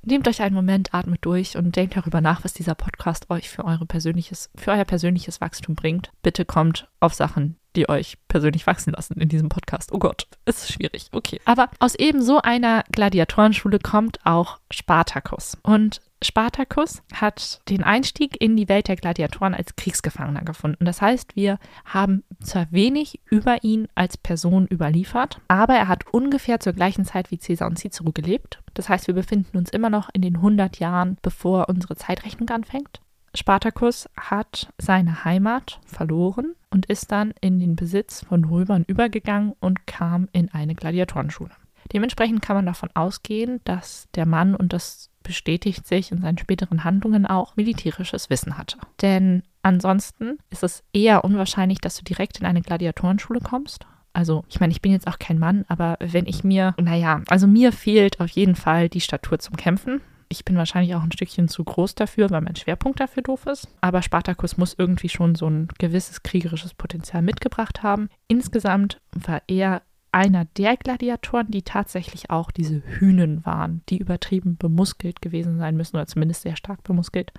[0.03, 3.65] Nehmt euch einen Moment, atmet durch und denkt darüber nach, was dieser Podcast euch für,
[3.65, 6.11] eure persönliches, für euer persönliches Wachstum bringt.
[6.23, 9.93] Bitte kommt auf Sachen, die euch persönlich wachsen lassen in diesem Podcast.
[9.93, 11.07] Oh Gott, es ist schwierig.
[11.13, 11.41] Okay.
[11.45, 15.57] Aber aus eben so einer Gladiatorenschule kommt auch Spartacus.
[15.63, 20.85] Und Spartacus hat den Einstieg in die Welt der Gladiatoren als Kriegsgefangener gefunden.
[20.85, 26.61] Das heißt, wir haben zwar wenig über ihn als Person überliefert, aber er hat ungefähr
[26.61, 28.61] zur gleichen Zeit wie Caesar und Cicero gelebt.
[28.75, 33.01] Das heißt, wir befinden uns immer noch in den 100 Jahren, bevor unsere Zeitrechnung anfängt.
[33.35, 39.87] Spartacus hat seine Heimat verloren und ist dann in den Besitz von Römern übergegangen und
[39.87, 41.53] kam in eine Gladiatorenschule.
[41.93, 46.85] Dementsprechend kann man davon ausgehen, dass der Mann, und das bestätigt sich in seinen späteren
[46.85, 48.79] Handlungen auch, militärisches Wissen hatte.
[49.03, 53.87] Denn ansonsten ist es eher unwahrscheinlich, dass du direkt in eine Gladiatorenschule kommst.
[54.13, 57.47] Also, ich meine, ich bin jetzt auch kein Mann, aber wenn ich mir, naja, also
[57.47, 60.01] mir fehlt auf jeden Fall die Statur zum Kämpfen.
[60.33, 63.67] Ich bin wahrscheinlich auch ein Stückchen zu groß dafür, weil mein Schwerpunkt dafür doof ist.
[63.81, 68.09] Aber Spartacus muss irgendwie schon so ein gewisses kriegerisches Potenzial mitgebracht haben.
[68.29, 75.23] Insgesamt war er einer der Gladiatoren, die tatsächlich auch diese Hühnen waren, die übertrieben bemuskelt
[75.23, 77.33] gewesen sein müssen oder zumindest sehr stark bemuskelt.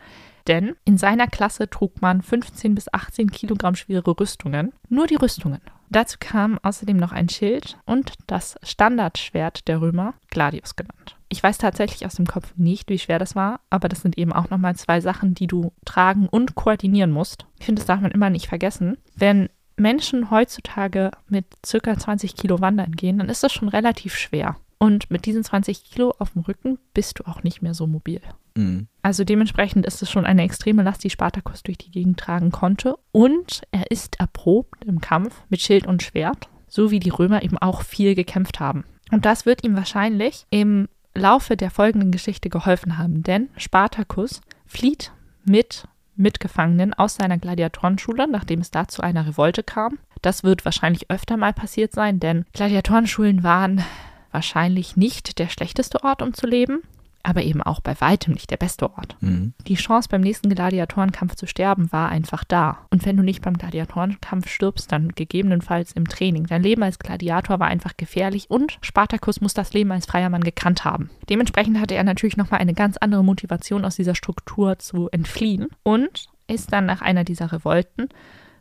[0.47, 4.73] Denn in seiner Klasse trug man 15 bis 18 Kilogramm schwere Rüstungen.
[4.89, 5.61] Nur die Rüstungen.
[5.89, 11.17] Dazu kam außerdem noch ein Schild und das Standardschwert der Römer, Gladius genannt.
[11.27, 14.33] Ich weiß tatsächlich aus dem Kopf nicht, wie schwer das war, aber das sind eben
[14.33, 17.45] auch nochmal zwei Sachen, die du tragen und koordinieren musst.
[17.59, 18.97] Ich finde, das darf man immer nicht vergessen.
[19.15, 19.49] Wenn
[19.81, 24.57] Menschen heutzutage mit circa 20 Kilo wandern gehen, dann ist das schon relativ schwer.
[24.77, 28.21] Und mit diesen 20 Kilo auf dem Rücken bist du auch nicht mehr so mobil.
[28.55, 28.87] Mhm.
[29.01, 32.97] Also dementsprechend ist es schon eine extreme Last, die Spartacus durch die Gegend tragen konnte.
[33.11, 37.57] Und er ist erprobt im Kampf mit Schild und Schwert, so wie die Römer eben
[37.57, 38.85] auch viel gekämpft haben.
[39.11, 45.11] Und das wird ihm wahrscheinlich im Laufe der folgenden Geschichte geholfen haben, denn Spartacus flieht
[45.43, 49.99] mit Mitgefangenen aus seiner Gladiatorenschule, nachdem es da zu einer Revolte kam.
[50.21, 53.83] Das wird wahrscheinlich öfter mal passiert sein, denn Gladiatorenschulen waren
[54.31, 56.81] wahrscheinlich nicht der schlechteste Ort, um zu leben.
[57.23, 59.15] Aber eben auch bei weitem nicht der beste Ort.
[59.21, 59.53] Mhm.
[59.67, 62.79] Die Chance beim nächsten Gladiatorenkampf zu sterben war einfach da.
[62.89, 66.47] Und wenn du nicht beim Gladiatorenkampf stirbst, dann gegebenenfalls im Training.
[66.47, 70.43] Dein Leben als Gladiator war einfach gefährlich und Spartacus muss das Leben als freier Mann
[70.43, 71.09] gekannt haben.
[71.29, 76.25] Dementsprechend hatte er natürlich nochmal eine ganz andere Motivation, aus dieser Struktur zu entfliehen und
[76.47, 78.09] ist dann nach einer dieser Revolten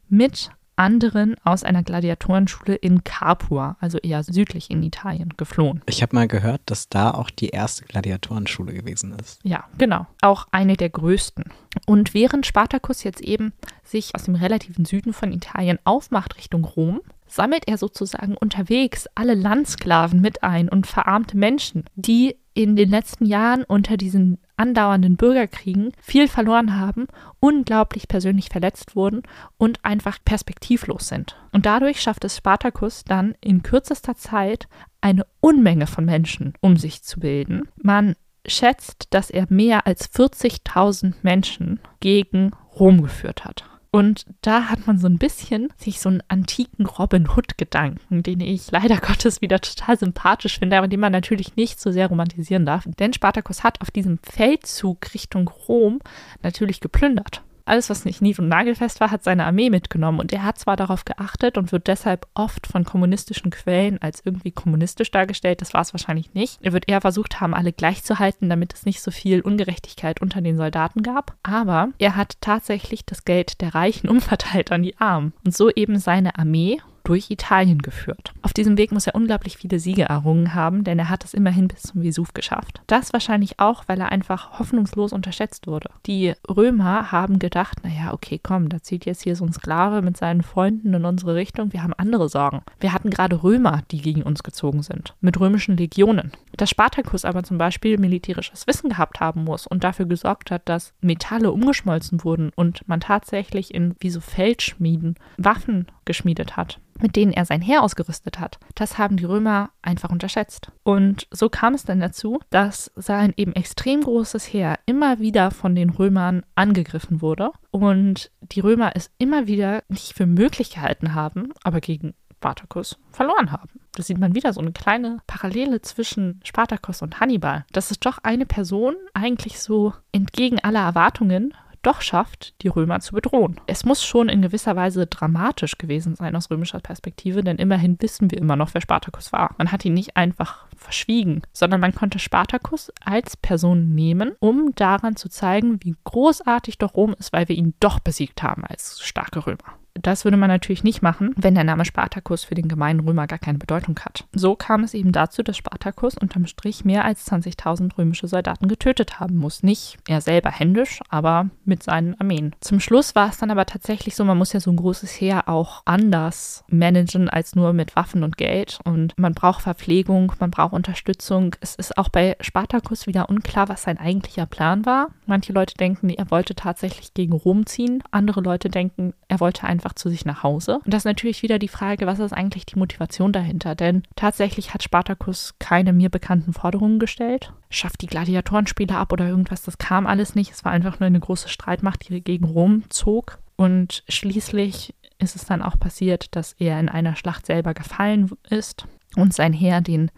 [0.09, 5.83] mit anderen aus einer Gladiatorenschule in Capua, also eher südlich in Italien, geflohen.
[5.87, 9.41] Ich habe mal gehört, dass da auch die erste Gladiatorenschule gewesen ist.
[9.43, 10.07] Ja, genau.
[10.23, 11.45] Auch eine der größten.
[11.87, 13.53] Und während Spartacus jetzt eben
[13.85, 19.35] sich aus dem relativen Süden von Italien aufmacht Richtung Rom, sammelt er sozusagen unterwegs alle
[19.35, 25.93] Landsklaven mit ein und verarmte Menschen, die in den letzten Jahren unter diesen andauernden Bürgerkriegen
[26.03, 27.07] viel verloren haben,
[27.41, 29.23] unglaublich persönlich verletzt wurden
[29.57, 31.37] und einfach perspektivlos sind.
[31.51, 34.69] Und dadurch schafft es Spartacus dann in kürzester Zeit
[35.01, 37.69] eine Unmenge von Menschen um sich zu bilden.
[37.77, 43.65] Man schätzt, dass er mehr als 40.000 Menschen gegen Rom geführt hat.
[43.93, 48.71] Und da hat man so ein bisschen sich so einen antiken Robin Hood-Gedanken, den ich
[48.71, 52.85] leider Gottes wieder total sympathisch finde, aber den man natürlich nicht so sehr romantisieren darf.
[52.99, 55.99] Denn Spartacus hat auf diesem Feldzug Richtung Rom
[56.43, 60.21] natürlich geplündert alles, was nicht nied- und nagelfest war, hat seine Armee mitgenommen.
[60.21, 64.51] Und er hat zwar darauf geachtet und wird deshalb oft von kommunistischen Quellen als irgendwie
[64.51, 65.61] kommunistisch dargestellt.
[65.61, 66.59] Das war es wahrscheinlich nicht.
[66.63, 70.57] Er wird eher versucht haben, alle gleichzuhalten, damit es nicht so viel Ungerechtigkeit unter den
[70.57, 71.37] Soldaten gab.
[71.43, 75.33] Aber er hat tatsächlich das Geld der Reichen umverteilt an die Armen.
[75.45, 78.33] Und so eben seine Armee durch Italien geführt.
[78.41, 81.67] Auf diesem Weg muss er unglaublich viele Siege errungen haben, denn er hat es immerhin
[81.67, 82.83] bis zum Vesuv geschafft.
[82.87, 85.91] Das wahrscheinlich auch, weil er einfach hoffnungslos unterschätzt wurde.
[86.07, 90.19] Die Römer haben gedacht, naja, okay, komm, da zieht jetzt hier so ein Sklave mit
[90.19, 92.63] seinen Freunden in unsere Richtung, wir haben andere Sorgen.
[92.79, 96.31] Wir hatten gerade Römer, die gegen uns gezogen sind, mit römischen Legionen.
[96.57, 100.95] Dass Spartacus aber zum Beispiel militärisches Wissen gehabt haben muss und dafür gesorgt hat, dass
[101.01, 107.33] Metalle umgeschmolzen wurden und man tatsächlich in wie so Feldschmieden Waffen geschmiedet hat, mit denen
[107.33, 108.59] er sein Heer ausgerüstet hat.
[108.75, 110.71] Das haben die Römer einfach unterschätzt.
[110.83, 115.75] Und so kam es dann dazu, dass sein eben extrem großes Heer immer wieder von
[115.75, 121.53] den Römern angegriffen wurde und die Römer es immer wieder nicht für möglich gehalten haben,
[121.63, 123.69] aber gegen Spartacus verloren haben.
[123.93, 127.67] Das sieht man wieder, so eine kleine Parallele zwischen Spartacus und Hannibal.
[127.73, 133.15] Dass es doch eine Person eigentlich so entgegen aller Erwartungen doch schafft, die Römer zu
[133.15, 133.61] bedrohen.
[133.67, 138.31] Es muss schon in gewisser Weise dramatisch gewesen sein aus römischer Perspektive, denn immerhin wissen
[138.31, 139.55] wir immer noch, wer Spartacus war.
[139.59, 145.17] Man hat ihn nicht einfach verschwiegen, sondern man konnte Spartacus als Person nehmen, um daran
[145.17, 149.47] zu zeigen, wie großartig doch Rom ist, weil wir ihn doch besiegt haben als starke
[149.47, 149.80] Römer.
[150.03, 153.39] Das würde man natürlich nicht machen, wenn der Name Spartacus für den gemeinen Römer gar
[153.39, 154.25] keine Bedeutung hat.
[154.33, 159.21] So kam es eben dazu, dass Spartacus unterm Strich mehr als 20.000 römische Soldaten getötet
[159.21, 159.63] haben muss.
[159.63, 162.55] Nicht er selber händisch, aber mit seinen Armeen.
[162.61, 165.49] Zum Schluss war es dann aber tatsächlich so, man muss ja so ein großes Heer
[165.49, 168.79] auch anders managen als nur mit Waffen und Geld.
[168.85, 171.57] Und man braucht Verpflegung, man braucht Unterstützung.
[171.61, 175.09] Es ist auch bei Spartacus wieder unklar, was sein eigentlicher Plan war.
[175.27, 178.03] Manche Leute denken, er wollte tatsächlich gegen Rom ziehen.
[178.11, 180.81] Andere Leute denken, er wollte einfach einfach zu sich nach Hause.
[180.85, 183.75] Und das ist natürlich wieder die Frage, was ist eigentlich die Motivation dahinter?
[183.75, 187.53] Denn tatsächlich hat Spartacus keine mir bekannten Forderungen gestellt.
[187.71, 190.53] Schafft die Gladiatorenspiele ab oder irgendwas, das kam alles nicht.
[190.53, 193.39] Es war einfach nur eine große Streitmacht, die gegen Rom zog.
[193.57, 198.87] Und schließlich ist es dann auch passiert, dass er in einer Schlacht selber gefallen ist
[199.17, 200.11] und sein Heer den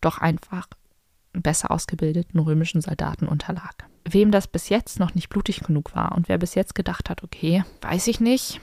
[0.00, 0.66] doch einfach
[1.32, 3.86] besser ausgebildeten römischen Soldaten unterlag.
[4.04, 7.22] Wem das bis jetzt noch nicht blutig genug war und wer bis jetzt gedacht hat,
[7.22, 8.60] okay, weiß ich nicht,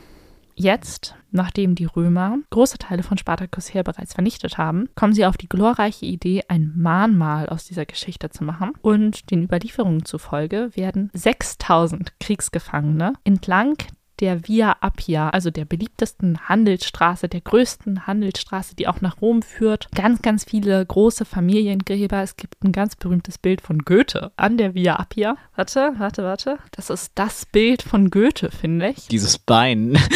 [0.59, 5.37] Jetzt, nachdem die Römer große Teile von Spartacus Heer bereits vernichtet haben, kommen sie auf
[5.37, 8.73] die glorreiche Idee, ein Mahnmal aus dieser Geschichte zu machen.
[8.81, 13.77] Und den Überlieferungen zufolge werden 6000 Kriegsgefangene entlang
[14.19, 19.87] der Via Appia, also der beliebtesten Handelsstraße, der größten Handelsstraße, die auch nach Rom führt.
[19.93, 22.21] Ganz, ganz viele große Familiengräber.
[22.21, 25.35] Es gibt ein ganz berühmtes Bild von Goethe an der Via Appia.
[25.55, 26.57] Warte, warte, warte.
[26.71, 29.07] Das ist das Bild von Goethe, finde ich.
[29.07, 29.97] Dieses Bein.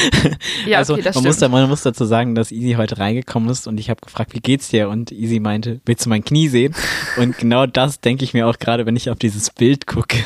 [0.66, 3.50] Ja, also okay, das man muss, da, man muss dazu sagen, dass Easy heute reingekommen
[3.50, 4.90] ist und ich habe gefragt, wie geht's dir?
[4.90, 6.76] Und Easy meinte, willst du mein Knie sehen?
[7.18, 10.18] Und genau das denke ich mir auch gerade, wenn ich auf dieses Bild gucke.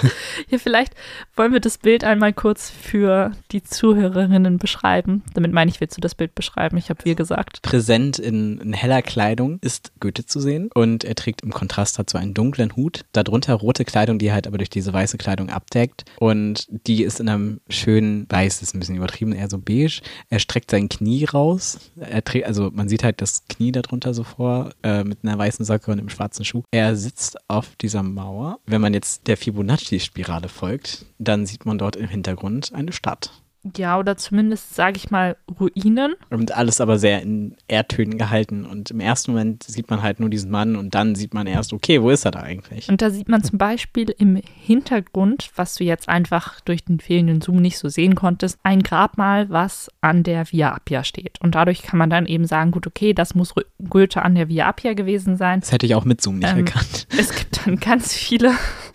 [0.49, 0.93] Hier vielleicht
[1.35, 5.23] wollen wir das Bild einmal kurz für die Zuhörerinnen beschreiben?
[5.33, 6.77] Damit meine ich, willst du das Bild beschreiben?
[6.77, 7.61] Ich habe wir gesagt.
[7.61, 12.17] Präsent in, in heller Kleidung ist Goethe zu sehen und er trägt im Kontrast dazu
[12.17, 16.67] einen dunklen Hut, darunter rote Kleidung, die halt aber durch diese weiße Kleidung abdeckt und
[16.87, 20.01] die ist in einem schönen Weiß, ist ein bisschen übertrieben, eher so beige.
[20.29, 24.23] Er streckt sein Knie raus, er trägt, also man sieht halt das Knie darunter so
[24.23, 26.63] vor, äh, mit einer weißen Socke und einem schwarzen Schuh.
[26.71, 28.59] Er sitzt auf dieser Mauer.
[28.65, 33.31] Wenn man jetzt der Fibonacci-Spirale folgt, dann sieht man dort im Hintergrund eine Stadt.
[33.75, 36.13] Ja, oder zumindest, sage ich mal, Ruinen.
[36.29, 38.65] Und alles aber sehr in Erdtönen gehalten.
[38.65, 41.73] Und im ersten Moment sieht man halt nur diesen Mann und dann sieht man erst,
[41.73, 42.89] okay, wo ist er da eigentlich?
[42.89, 47.41] Und da sieht man zum Beispiel im Hintergrund, was du jetzt einfach durch den fehlenden
[47.41, 51.41] Zoom nicht so sehen konntest, ein Grabmal, was an der Via Appia steht.
[51.41, 53.53] Und dadurch kann man dann eben sagen, gut, okay, das muss
[53.89, 55.61] Goethe an der Via Appia gewesen sein.
[55.61, 57.07] Das hätte ich auch mit Zoom nicht Ähm, erkannt.
[57.17, 58.51] Es gibt dann ganz viele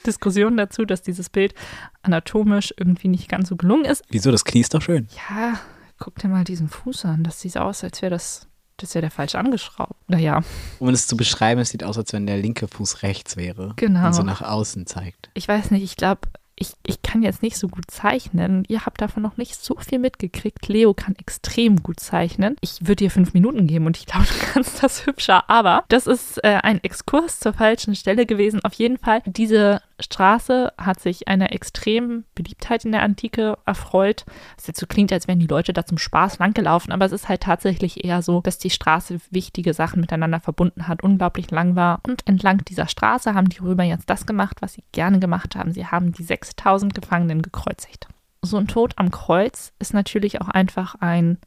[0.06, 1.54] Diskussionen dazu, dass dieses Bild
[2.02, 4.02] anatomisch irgendwie nicht ganz so gelungen ist.
[4.08, 4.30] Wieso?
[4.30, 5.08] Das Knie ist doch schön.
[5.30, 5.60] Ja,
[5.98, 7.24] guck dir mal diesen Fuß an.
[7.24, 8.46] Das sieht aus, als wäre das,
[8.78, 9.94] das wäre der falsch angeschraubt.
[10.08, 10.40] Naja,
[10.78, 13.74] Um es zu beschreiben, es sieht aus, als wenn der linke Fuß rechts wäre.
[13.76, 14.06] Genau.
[14.06, 15.30] Und so nach außen zeigt.
[15.34, 16.22] ich weiß nicht, ich glaube,
[16.62, 18.64] ich, ich kann jetzt nicht so gut zeichnen.
[18.68, 20.68] Ihr habt davon noch nicht so viel mitgekriegt.
[20.68, 22.56] Leo kann extrem gut zeichnen.
[22.60, 25.48] Ich würde dir fünf Minuten geben und ich glaube, du kannst das hübscher.
[25.48, 28.62] Aber das ist äh, ein Exkurs zur falschen Stelle gewesen.
[28.62, 34.24] Auf jeden Fall, diese Straße hat sich einer extremen Beliebtheit in der Antike erfreut.
[34.56, 37.28] Was jetzt so klingt, als wären die Leute da zum Spaß langgelaufen, aber es ist
[37.28, 42.00] halt tatsächlich eher so, dass die Straße wichtige Sachen miteinander verbunden hat, unglaublich lang war.
[42.06, 45.72] Und entlang dieser Straße haben die Römer jetzt das gemacht, was sie gerne gemacht haben.
[45.72, 48.08] Sie haben die 6000 Gefangenen gekreuzigt.
[48.42, 51.38] So ein Tod am Kreuz ist natürlich auch einfach ein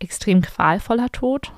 [0.00, 1.52] extrem qualvoller Tod.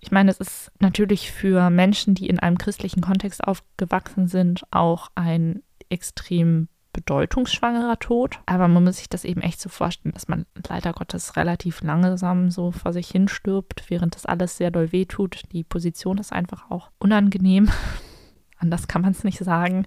[0.00, 5.10] Ich meine, es ist natürlich für Menschen, die in einem christlichen Kontext aufgewachsen sind, auch
[5.14, 8.40] ein extrem bedeutungsschwangerer Tod.
[8.46, 12.50] Aber man muss sich das eben echt so vorstellen, dass man leider Gottes relativ langsam
[12.50, 15.42] so vor sich hin stirbt, während das alles sehr doll wehtut.
[15.52, 17.70] Die Position ist einfach auch unangenehm.
[18.58, 19.86] Anders kann man es nicht sagen.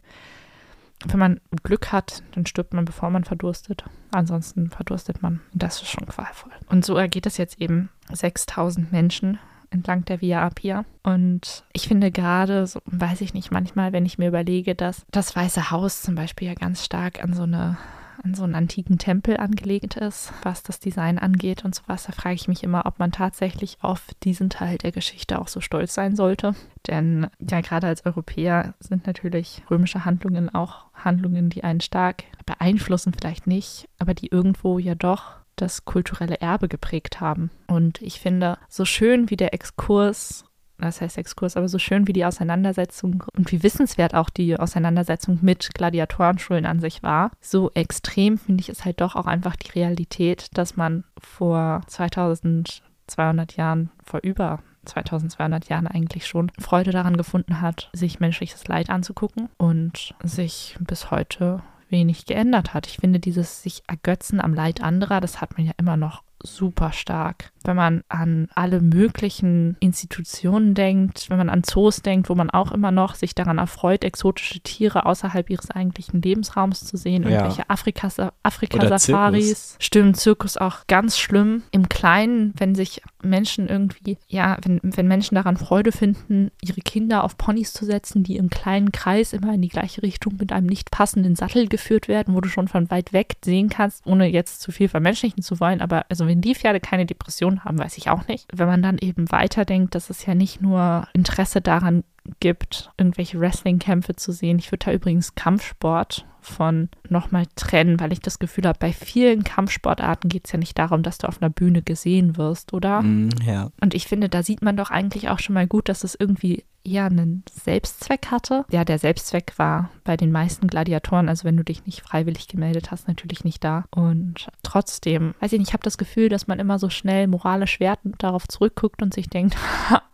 [1.08, 3.86] Wenn man Glück hat, dann stirbt man, bevor man verdurstet.
[4.12, 5.42] Ansonsten verdurstet man.
[5.54, 6.52] Das ist schon qualvoll.
[6.68, 9.40] Und so ergeht es jetzt eben 6000 Menschen
[9.72, 10.86] entlang der Via Appia.
[11.04, 15.36] Und ich finde gerade, so, weiß ich nicht, manchmal, wenn ich mir überlege, dass das
[15.36, 17.78] Weiße Haus zum Beispiel ja ganz stark an so eine
[18.24, 22.36] an so einen antiken Tempel angelegt ist, was das Design angeht und sowas, da frage
[22.36, 26.16] ich mich immer, ob man tatsächlich auf diesen Teil der Geschichte auch so stolz sein
[26.16, 26.56] sollte.
[26.88, 33.14] Denn ja, gerade als Europäer sind natürlich römische Handlungen auch Handlungen, die einen stark beeinflussen,
[33.14, 37.52] vielleicht nicht, aber die irgendwo ja doch das kulturelle Erbe geprägt haben.
[37.68, 40.46] Und ich finde, so schön wie der Exkurs,
[40.78, 45.40] das heißt Exkurs, aber so schön wie die Auseinandersetzung und wie wissenswert auch die Auseinandersetzung
[45.42, 49.72] mit Gladiatorenschulen an sich war, so extrem finde ich es halt doch auch einfach die
[49.72, 57.62] Realität, dass man vor 2200 Jahren, vor über 2200 Jahren eigentlich schon Freude daran gefunden
[57.62, 62.88] hat, sich menschliches Leid anzugucken und sich bis heute wenig geändert hat.
[62.88, 66.92] Ich finde, dieses sich ergötzen am Leid anderer, das hat man ja immer noch super
[66.92, 67.52] stark.
[67.64, 72.72] Wenn man an alle möglichen Institutionen denkt, wenn man an Zoos denkt, wo man auch
[72.72, 77.30] immer noch sich daran erfreut, exotische Tiere außerhalb ihres eigentlichen Lebensraums zu sehen, Ja.
[77.30, 79.76] irgendwelche Oder Afrika-Safaris.
[79.80, 81.64] Stimmt, Zirkus auch ganz schlimm.
[81.72, 87.24] Im Kleinen, wenn sich Menschen irgendwie, ja, wenn, wenn Menschen daran Freude finden, ihre Kinder
[87.24, 90.68] auf Ponys zu setzen, die im kleinen Kreis immer in die gleiche Richtung mit einem
[90.68, 94.62] nicht passenden Sattel geführt werden, wo du schon von weit weg sehen kannst, ohne jetzt
[94.62, 95.82] zu viel vermenschlichen zu wollen.
[95.82, 98.48] Aber also wenn die Pferde keine Depression haben, weiß ich auch nicht.
[98.54, 102.04] Wenn man dann eben weiterdenkt, dass es ja nicht nur Interesse daran
[102.40, 104.60] gibt, irgendwelche Wrestling-Kämpfe zu sehen.
[104.60, 109.44] Ich würde da übrigens Kampfsport von nochmal trennen, weil ich das Gefühl habe, bei vielen
[109.44, 113.02] Kampfsportarten geht es ja nicht darum, dass du auf einer Bühne gesehen wirst, oder?
[113.02, 113.72] Mm, ja.
[113.82, 116.64] Und ich finde, da sieht man doch eigentlich auch schon mal gut, dass es irgendwie
[116.84, 118.66] eher einen Selbstzweck hatte.
[118.72, 122.92] Ja, der Selbstzweck war bei den meisten Gladiatoren, also wenn du dich nicht freiwillig gemeldet
[122.92, 123.86] hast, natürlich nicht da.
[123.92, 127.80] Und trotzdem, weiß ich nicht, ich habe das Gefühl, dass man immer so schnell moralisch
[127.80, 129.58] wertend darauf zurückguckt und sich denkt,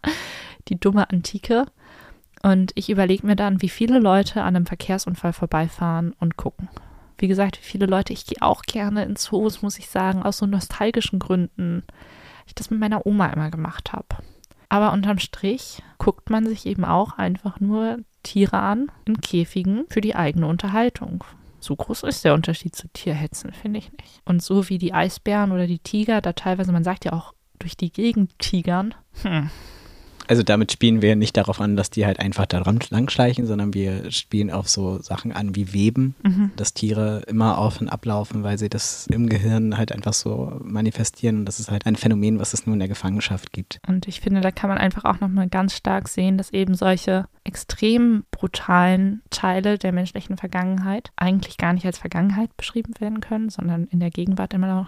[0.68, 1.66] die dumme Antike.
[2.46, 6.70] Und ich überlege mir dann, wie viele Leute an einem Verkehrsunfall vorbeifahren und gucken.
[7.18, 10.38] Wie gesagt, wie viele Leute, ich gehe auch gerne ins Zoos, muss ich sagen, aus
[10.38, 11.82] so nostalgischen Gründen,
[12.46, 14.18] ich das mit meiner Oma immer gemacht habe.
[14.70, 20.02] Aber unterm Strich guckt man sich eben auch einfach nur Tiere an in Käfigen für
[20.02, 21.24] die eigene Unterhaltung.
[21.60, 24.22] So groß ist der Unterschied zu Tierhetzen, finde ich nicht.
[24.24, 27.76] Und so wie die Eisbären oder die Tiger, da teilweise, man sagt ja auch durch
[27.76, 28.94] die Gegend tigern,
[29.24, 29.50] hm,
[30.28, 34.12] Also damit spielen wir nicht darauf an, dass die halt einfach da langschleichen, sondern wir
[34.12, 36.52] spielen auf so Sachen an wie Weben, Mhm.
[36.56, 41.40] dass Tiere immer auf und ablaufen, weil sie das im Gehirn halt einfach so manifestieren.
[41.40, 43.80] Und das ist halt ein Phänomen, was es nur in der Gefangenschaft gibt.
[43.88, 47.28] Und ich finde, da kann man einfach auch nochmal ganz stark sehen, dass eben solche
[47.44, 53.86] extrem brutalen Teile der menschlichen Vergangenheit eigentlich gar nicht als Vergangenheit beschrieben werden können, sondern
[53.86, 54.88] in der Gegenwart immer noch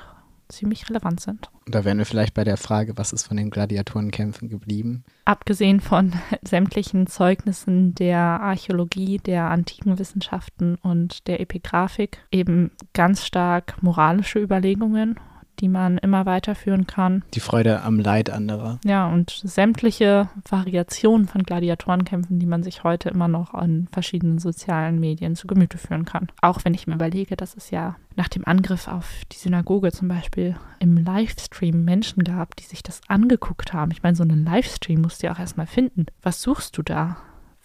[0.50, 1.50] ziemlich relevant sind.
[1.66, 5.04] Da wären wir vielleicht bei der Frage, was ist von den Gladiatorenkämpfen geblieben?
[5.26, 13.82] Abgesehen von sämtlichen Zeugnissen der Archäologie, der antiken Wissenschaften und der Epigraphik eben ganz stark
[13.82, 15.20] moralische Überlegungen,
[15.60, 17.24] die man immer weiterführen kann.
[17.34, 18.80] Die Freude am Leid anderer.
[18.84, 25.00] Ja, und sämtliche Variationen von Gladiatorenkämpfen, die man sich heute immer noch an verschiedenen sozialen
[25.00, 26.28] Medien zu Gemüte führen kann.
[26.42, 30.08] Auch wenn ich mir überlege, dass es ja nach dem Angriff auf die Synagoge zum
[30.08, 33.92] Beispiel im Livestream Menschen gab, die sich das angeguckt haben.
[33.92, 36.08] Ich meine, so einen Livestream musst du ja auch erstmal finden.
[36.22, 37.18] Was suchst du da?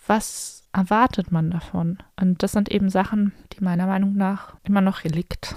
[0.06, 1.98] Was erwartet man davon?
[2.20, 5.54] Und das sind eben Sachen, die meiner Meinung nach immer noch Relikt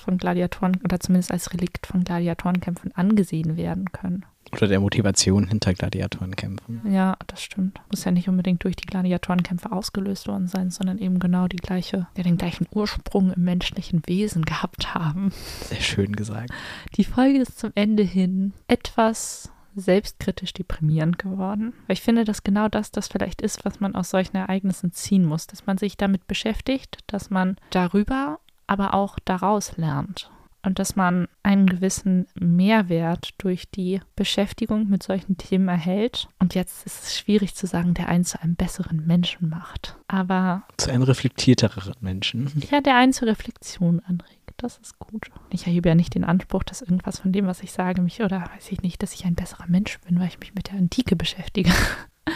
[0.00, 4.24] von Gladiatoren oder zumindest als Relikt von Gladiatorenkämpfen angesehen werden können.
[4.52, 6.80] Oder der Motivation hinter Gladiatorenkämpfen.
[6.90, 7.80] Ja, das stimmt.
[7.90, 12.08] Muss ja nicht unbedingt durch die Gladiatorenkämpfe ausgelöst worden sein, sondern eben genau die gleiche,
[12.16, 15.32] ja, den gleichen Ursprung im menschlichen Wesen gehabt haben.
[15.62, 16.50] Sehr schön gesagt.
[16.96, 21.72] Die Folge ist zum Ende hin etwas selbstkritisch deprimierend geworden.
[21.86, 25.24] Weil ich finde, dass genau das das vielleicht ist, was man aus solchen Ereignissen ziehen
[25.24, 25.46] muss.
[25.46, 28.40] Dass man sich damit beschäftigt, dass man darüber,
[28.70, 30.30] aber auch daraus lernt.
[30.62, 36.28] Und dass man einen gewissen Mehrwert durch die Beschäftigung mit solchen Themen erhält.
[36.38, 39.96] Und jetzt ist es schwierig zu sagen, der einen zu einem besseren Menschen macht.
[40.06, 42.52] Aber Zu einem reflektierteren Menschen.
[42.70, 44.36] ja, der einen zur Reflexion anregt.
[44.58, 45.30] Das ist gut.
[45.48, 48.42] Ich erhebe ja nicht den Anspruch, dass irgendwas von dem, was ich sage, mich oder
[48.54, 51.16] weiß ich nicht, dass ich ein besserer Mensch bin, weil ich mich mit der Antike
[51.16, 51.72] beschäftige.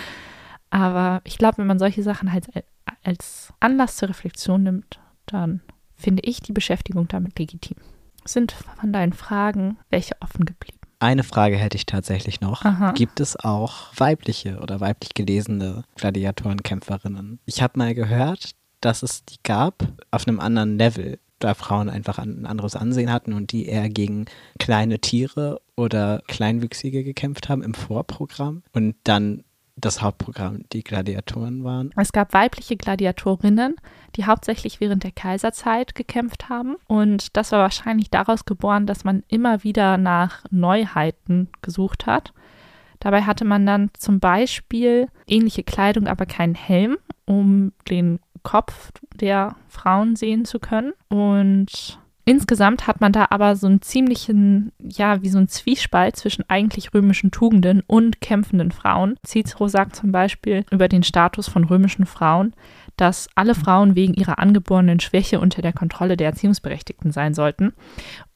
[0.70, 2.46] Aber ich glaube, wenn man solche Sachen halt
[3.04, 5.60] als Anlass zur Reflexion nimmt, dann
[5.96, 7.76] finde ich die Beschäftigung damit legitim.
[8.24, 10.78] Sind von deinen Fragen welche offen geblieben?
[10.98, 12.64] Eine Frage hätte ich tatsächlich noch.
[12.64, 12.92] Aha.
[12.92, 17.40] Gibt es auch weibliche oder weiblich gelesene Gladiatorenkämpferinnen?
[17.44, 22.18] Ich habe mal gehört, dass es die gab auf einem anderen Level, da Frauen einfach
[22.18, 24.26] ein anderes Ansehen hatten und die eher gegen
[24.58, 29.44] kleine Tiere oder Kleinwüchsige gekämpft haben im Vorprogramm und dann
[29.76, 31.90] das Hauptprogramm die Gladiatoren waren.
[31.96, 33.76] Es gab weibliche Gladiatorinnen,
[34.16, 36.76] die hauptsächlich während der Kaiserzeit gekämpft haben.
[36.86, 42.32] Und das war wahrscheinlich daraus geboren, dass man immer wieder nach Neuheiten gesucht hat.
[43.00, 46.96] Dabei hatte man dann zum Beispiel ähnliche Kleidung, aber keinen Helm,
[47.26, 50.92] um den Kopf der Frauen sehen zu können.
[51.08, 56.48] Und Insgesamt hat man da aber so einen ziemlichen, ja, wie so ein Zwiespalt zwischen
[56.48, 59.16] eigentlich römischen Tugenden und kämpfenden Frauen.
[59.26, 62.54] Cicero sagt zum Beispiel über den Status von römischen Frauen,
[62.96, 67.74] dass alle Frauen wegen ihrer angeborenen Schwäche unter der Kontrolle der Erziehungsberechtigten sein sollten.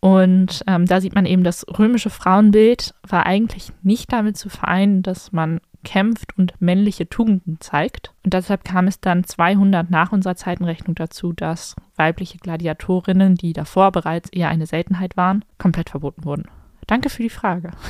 [0.00, 5.02] Und ähm, da sieht man eben, das römische Frauenbild war eigentlich nicht damit zu vereinen,
[5.02, 8.12] dass man kämpft und männliche Tugenden zeigt.
[8.24, 13.92] Und deshalb kam es dann 200 nach unserer Zeitenrechnung dazu, dass weibliche Gladiatorinnen, die davor
[13.92, 16.44] bereits eher eine Seltenheit waren, komplett verboten wurden.
[16.86, 17.70] Danke für die Frage.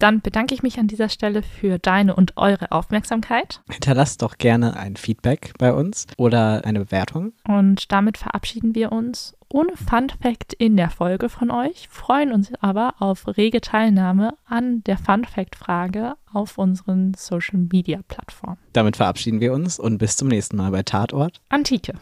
[0.00, 3.62] Dann bedanke ich mich an dieser Stelle für deine und eure Aufmerksamkeit.
[3.70, 7.32] Hinterlasst doch gerne ein Feedback bei uns oder eine Bewertung.
[7.46, 12.52] Und damit verabschieden wir uns ohne Fun Fact in der Folge von euch, freuen uns
[12.60, 18.58] aber auf rege Teilnahme an der Fun Fact Frage auf unseren Social Media Plattformen.
[18.72, 21.40] Damit verabschieden wir uns und bis zum nächsten Mal bei Tatort.
[21.50, 21.94] Antike.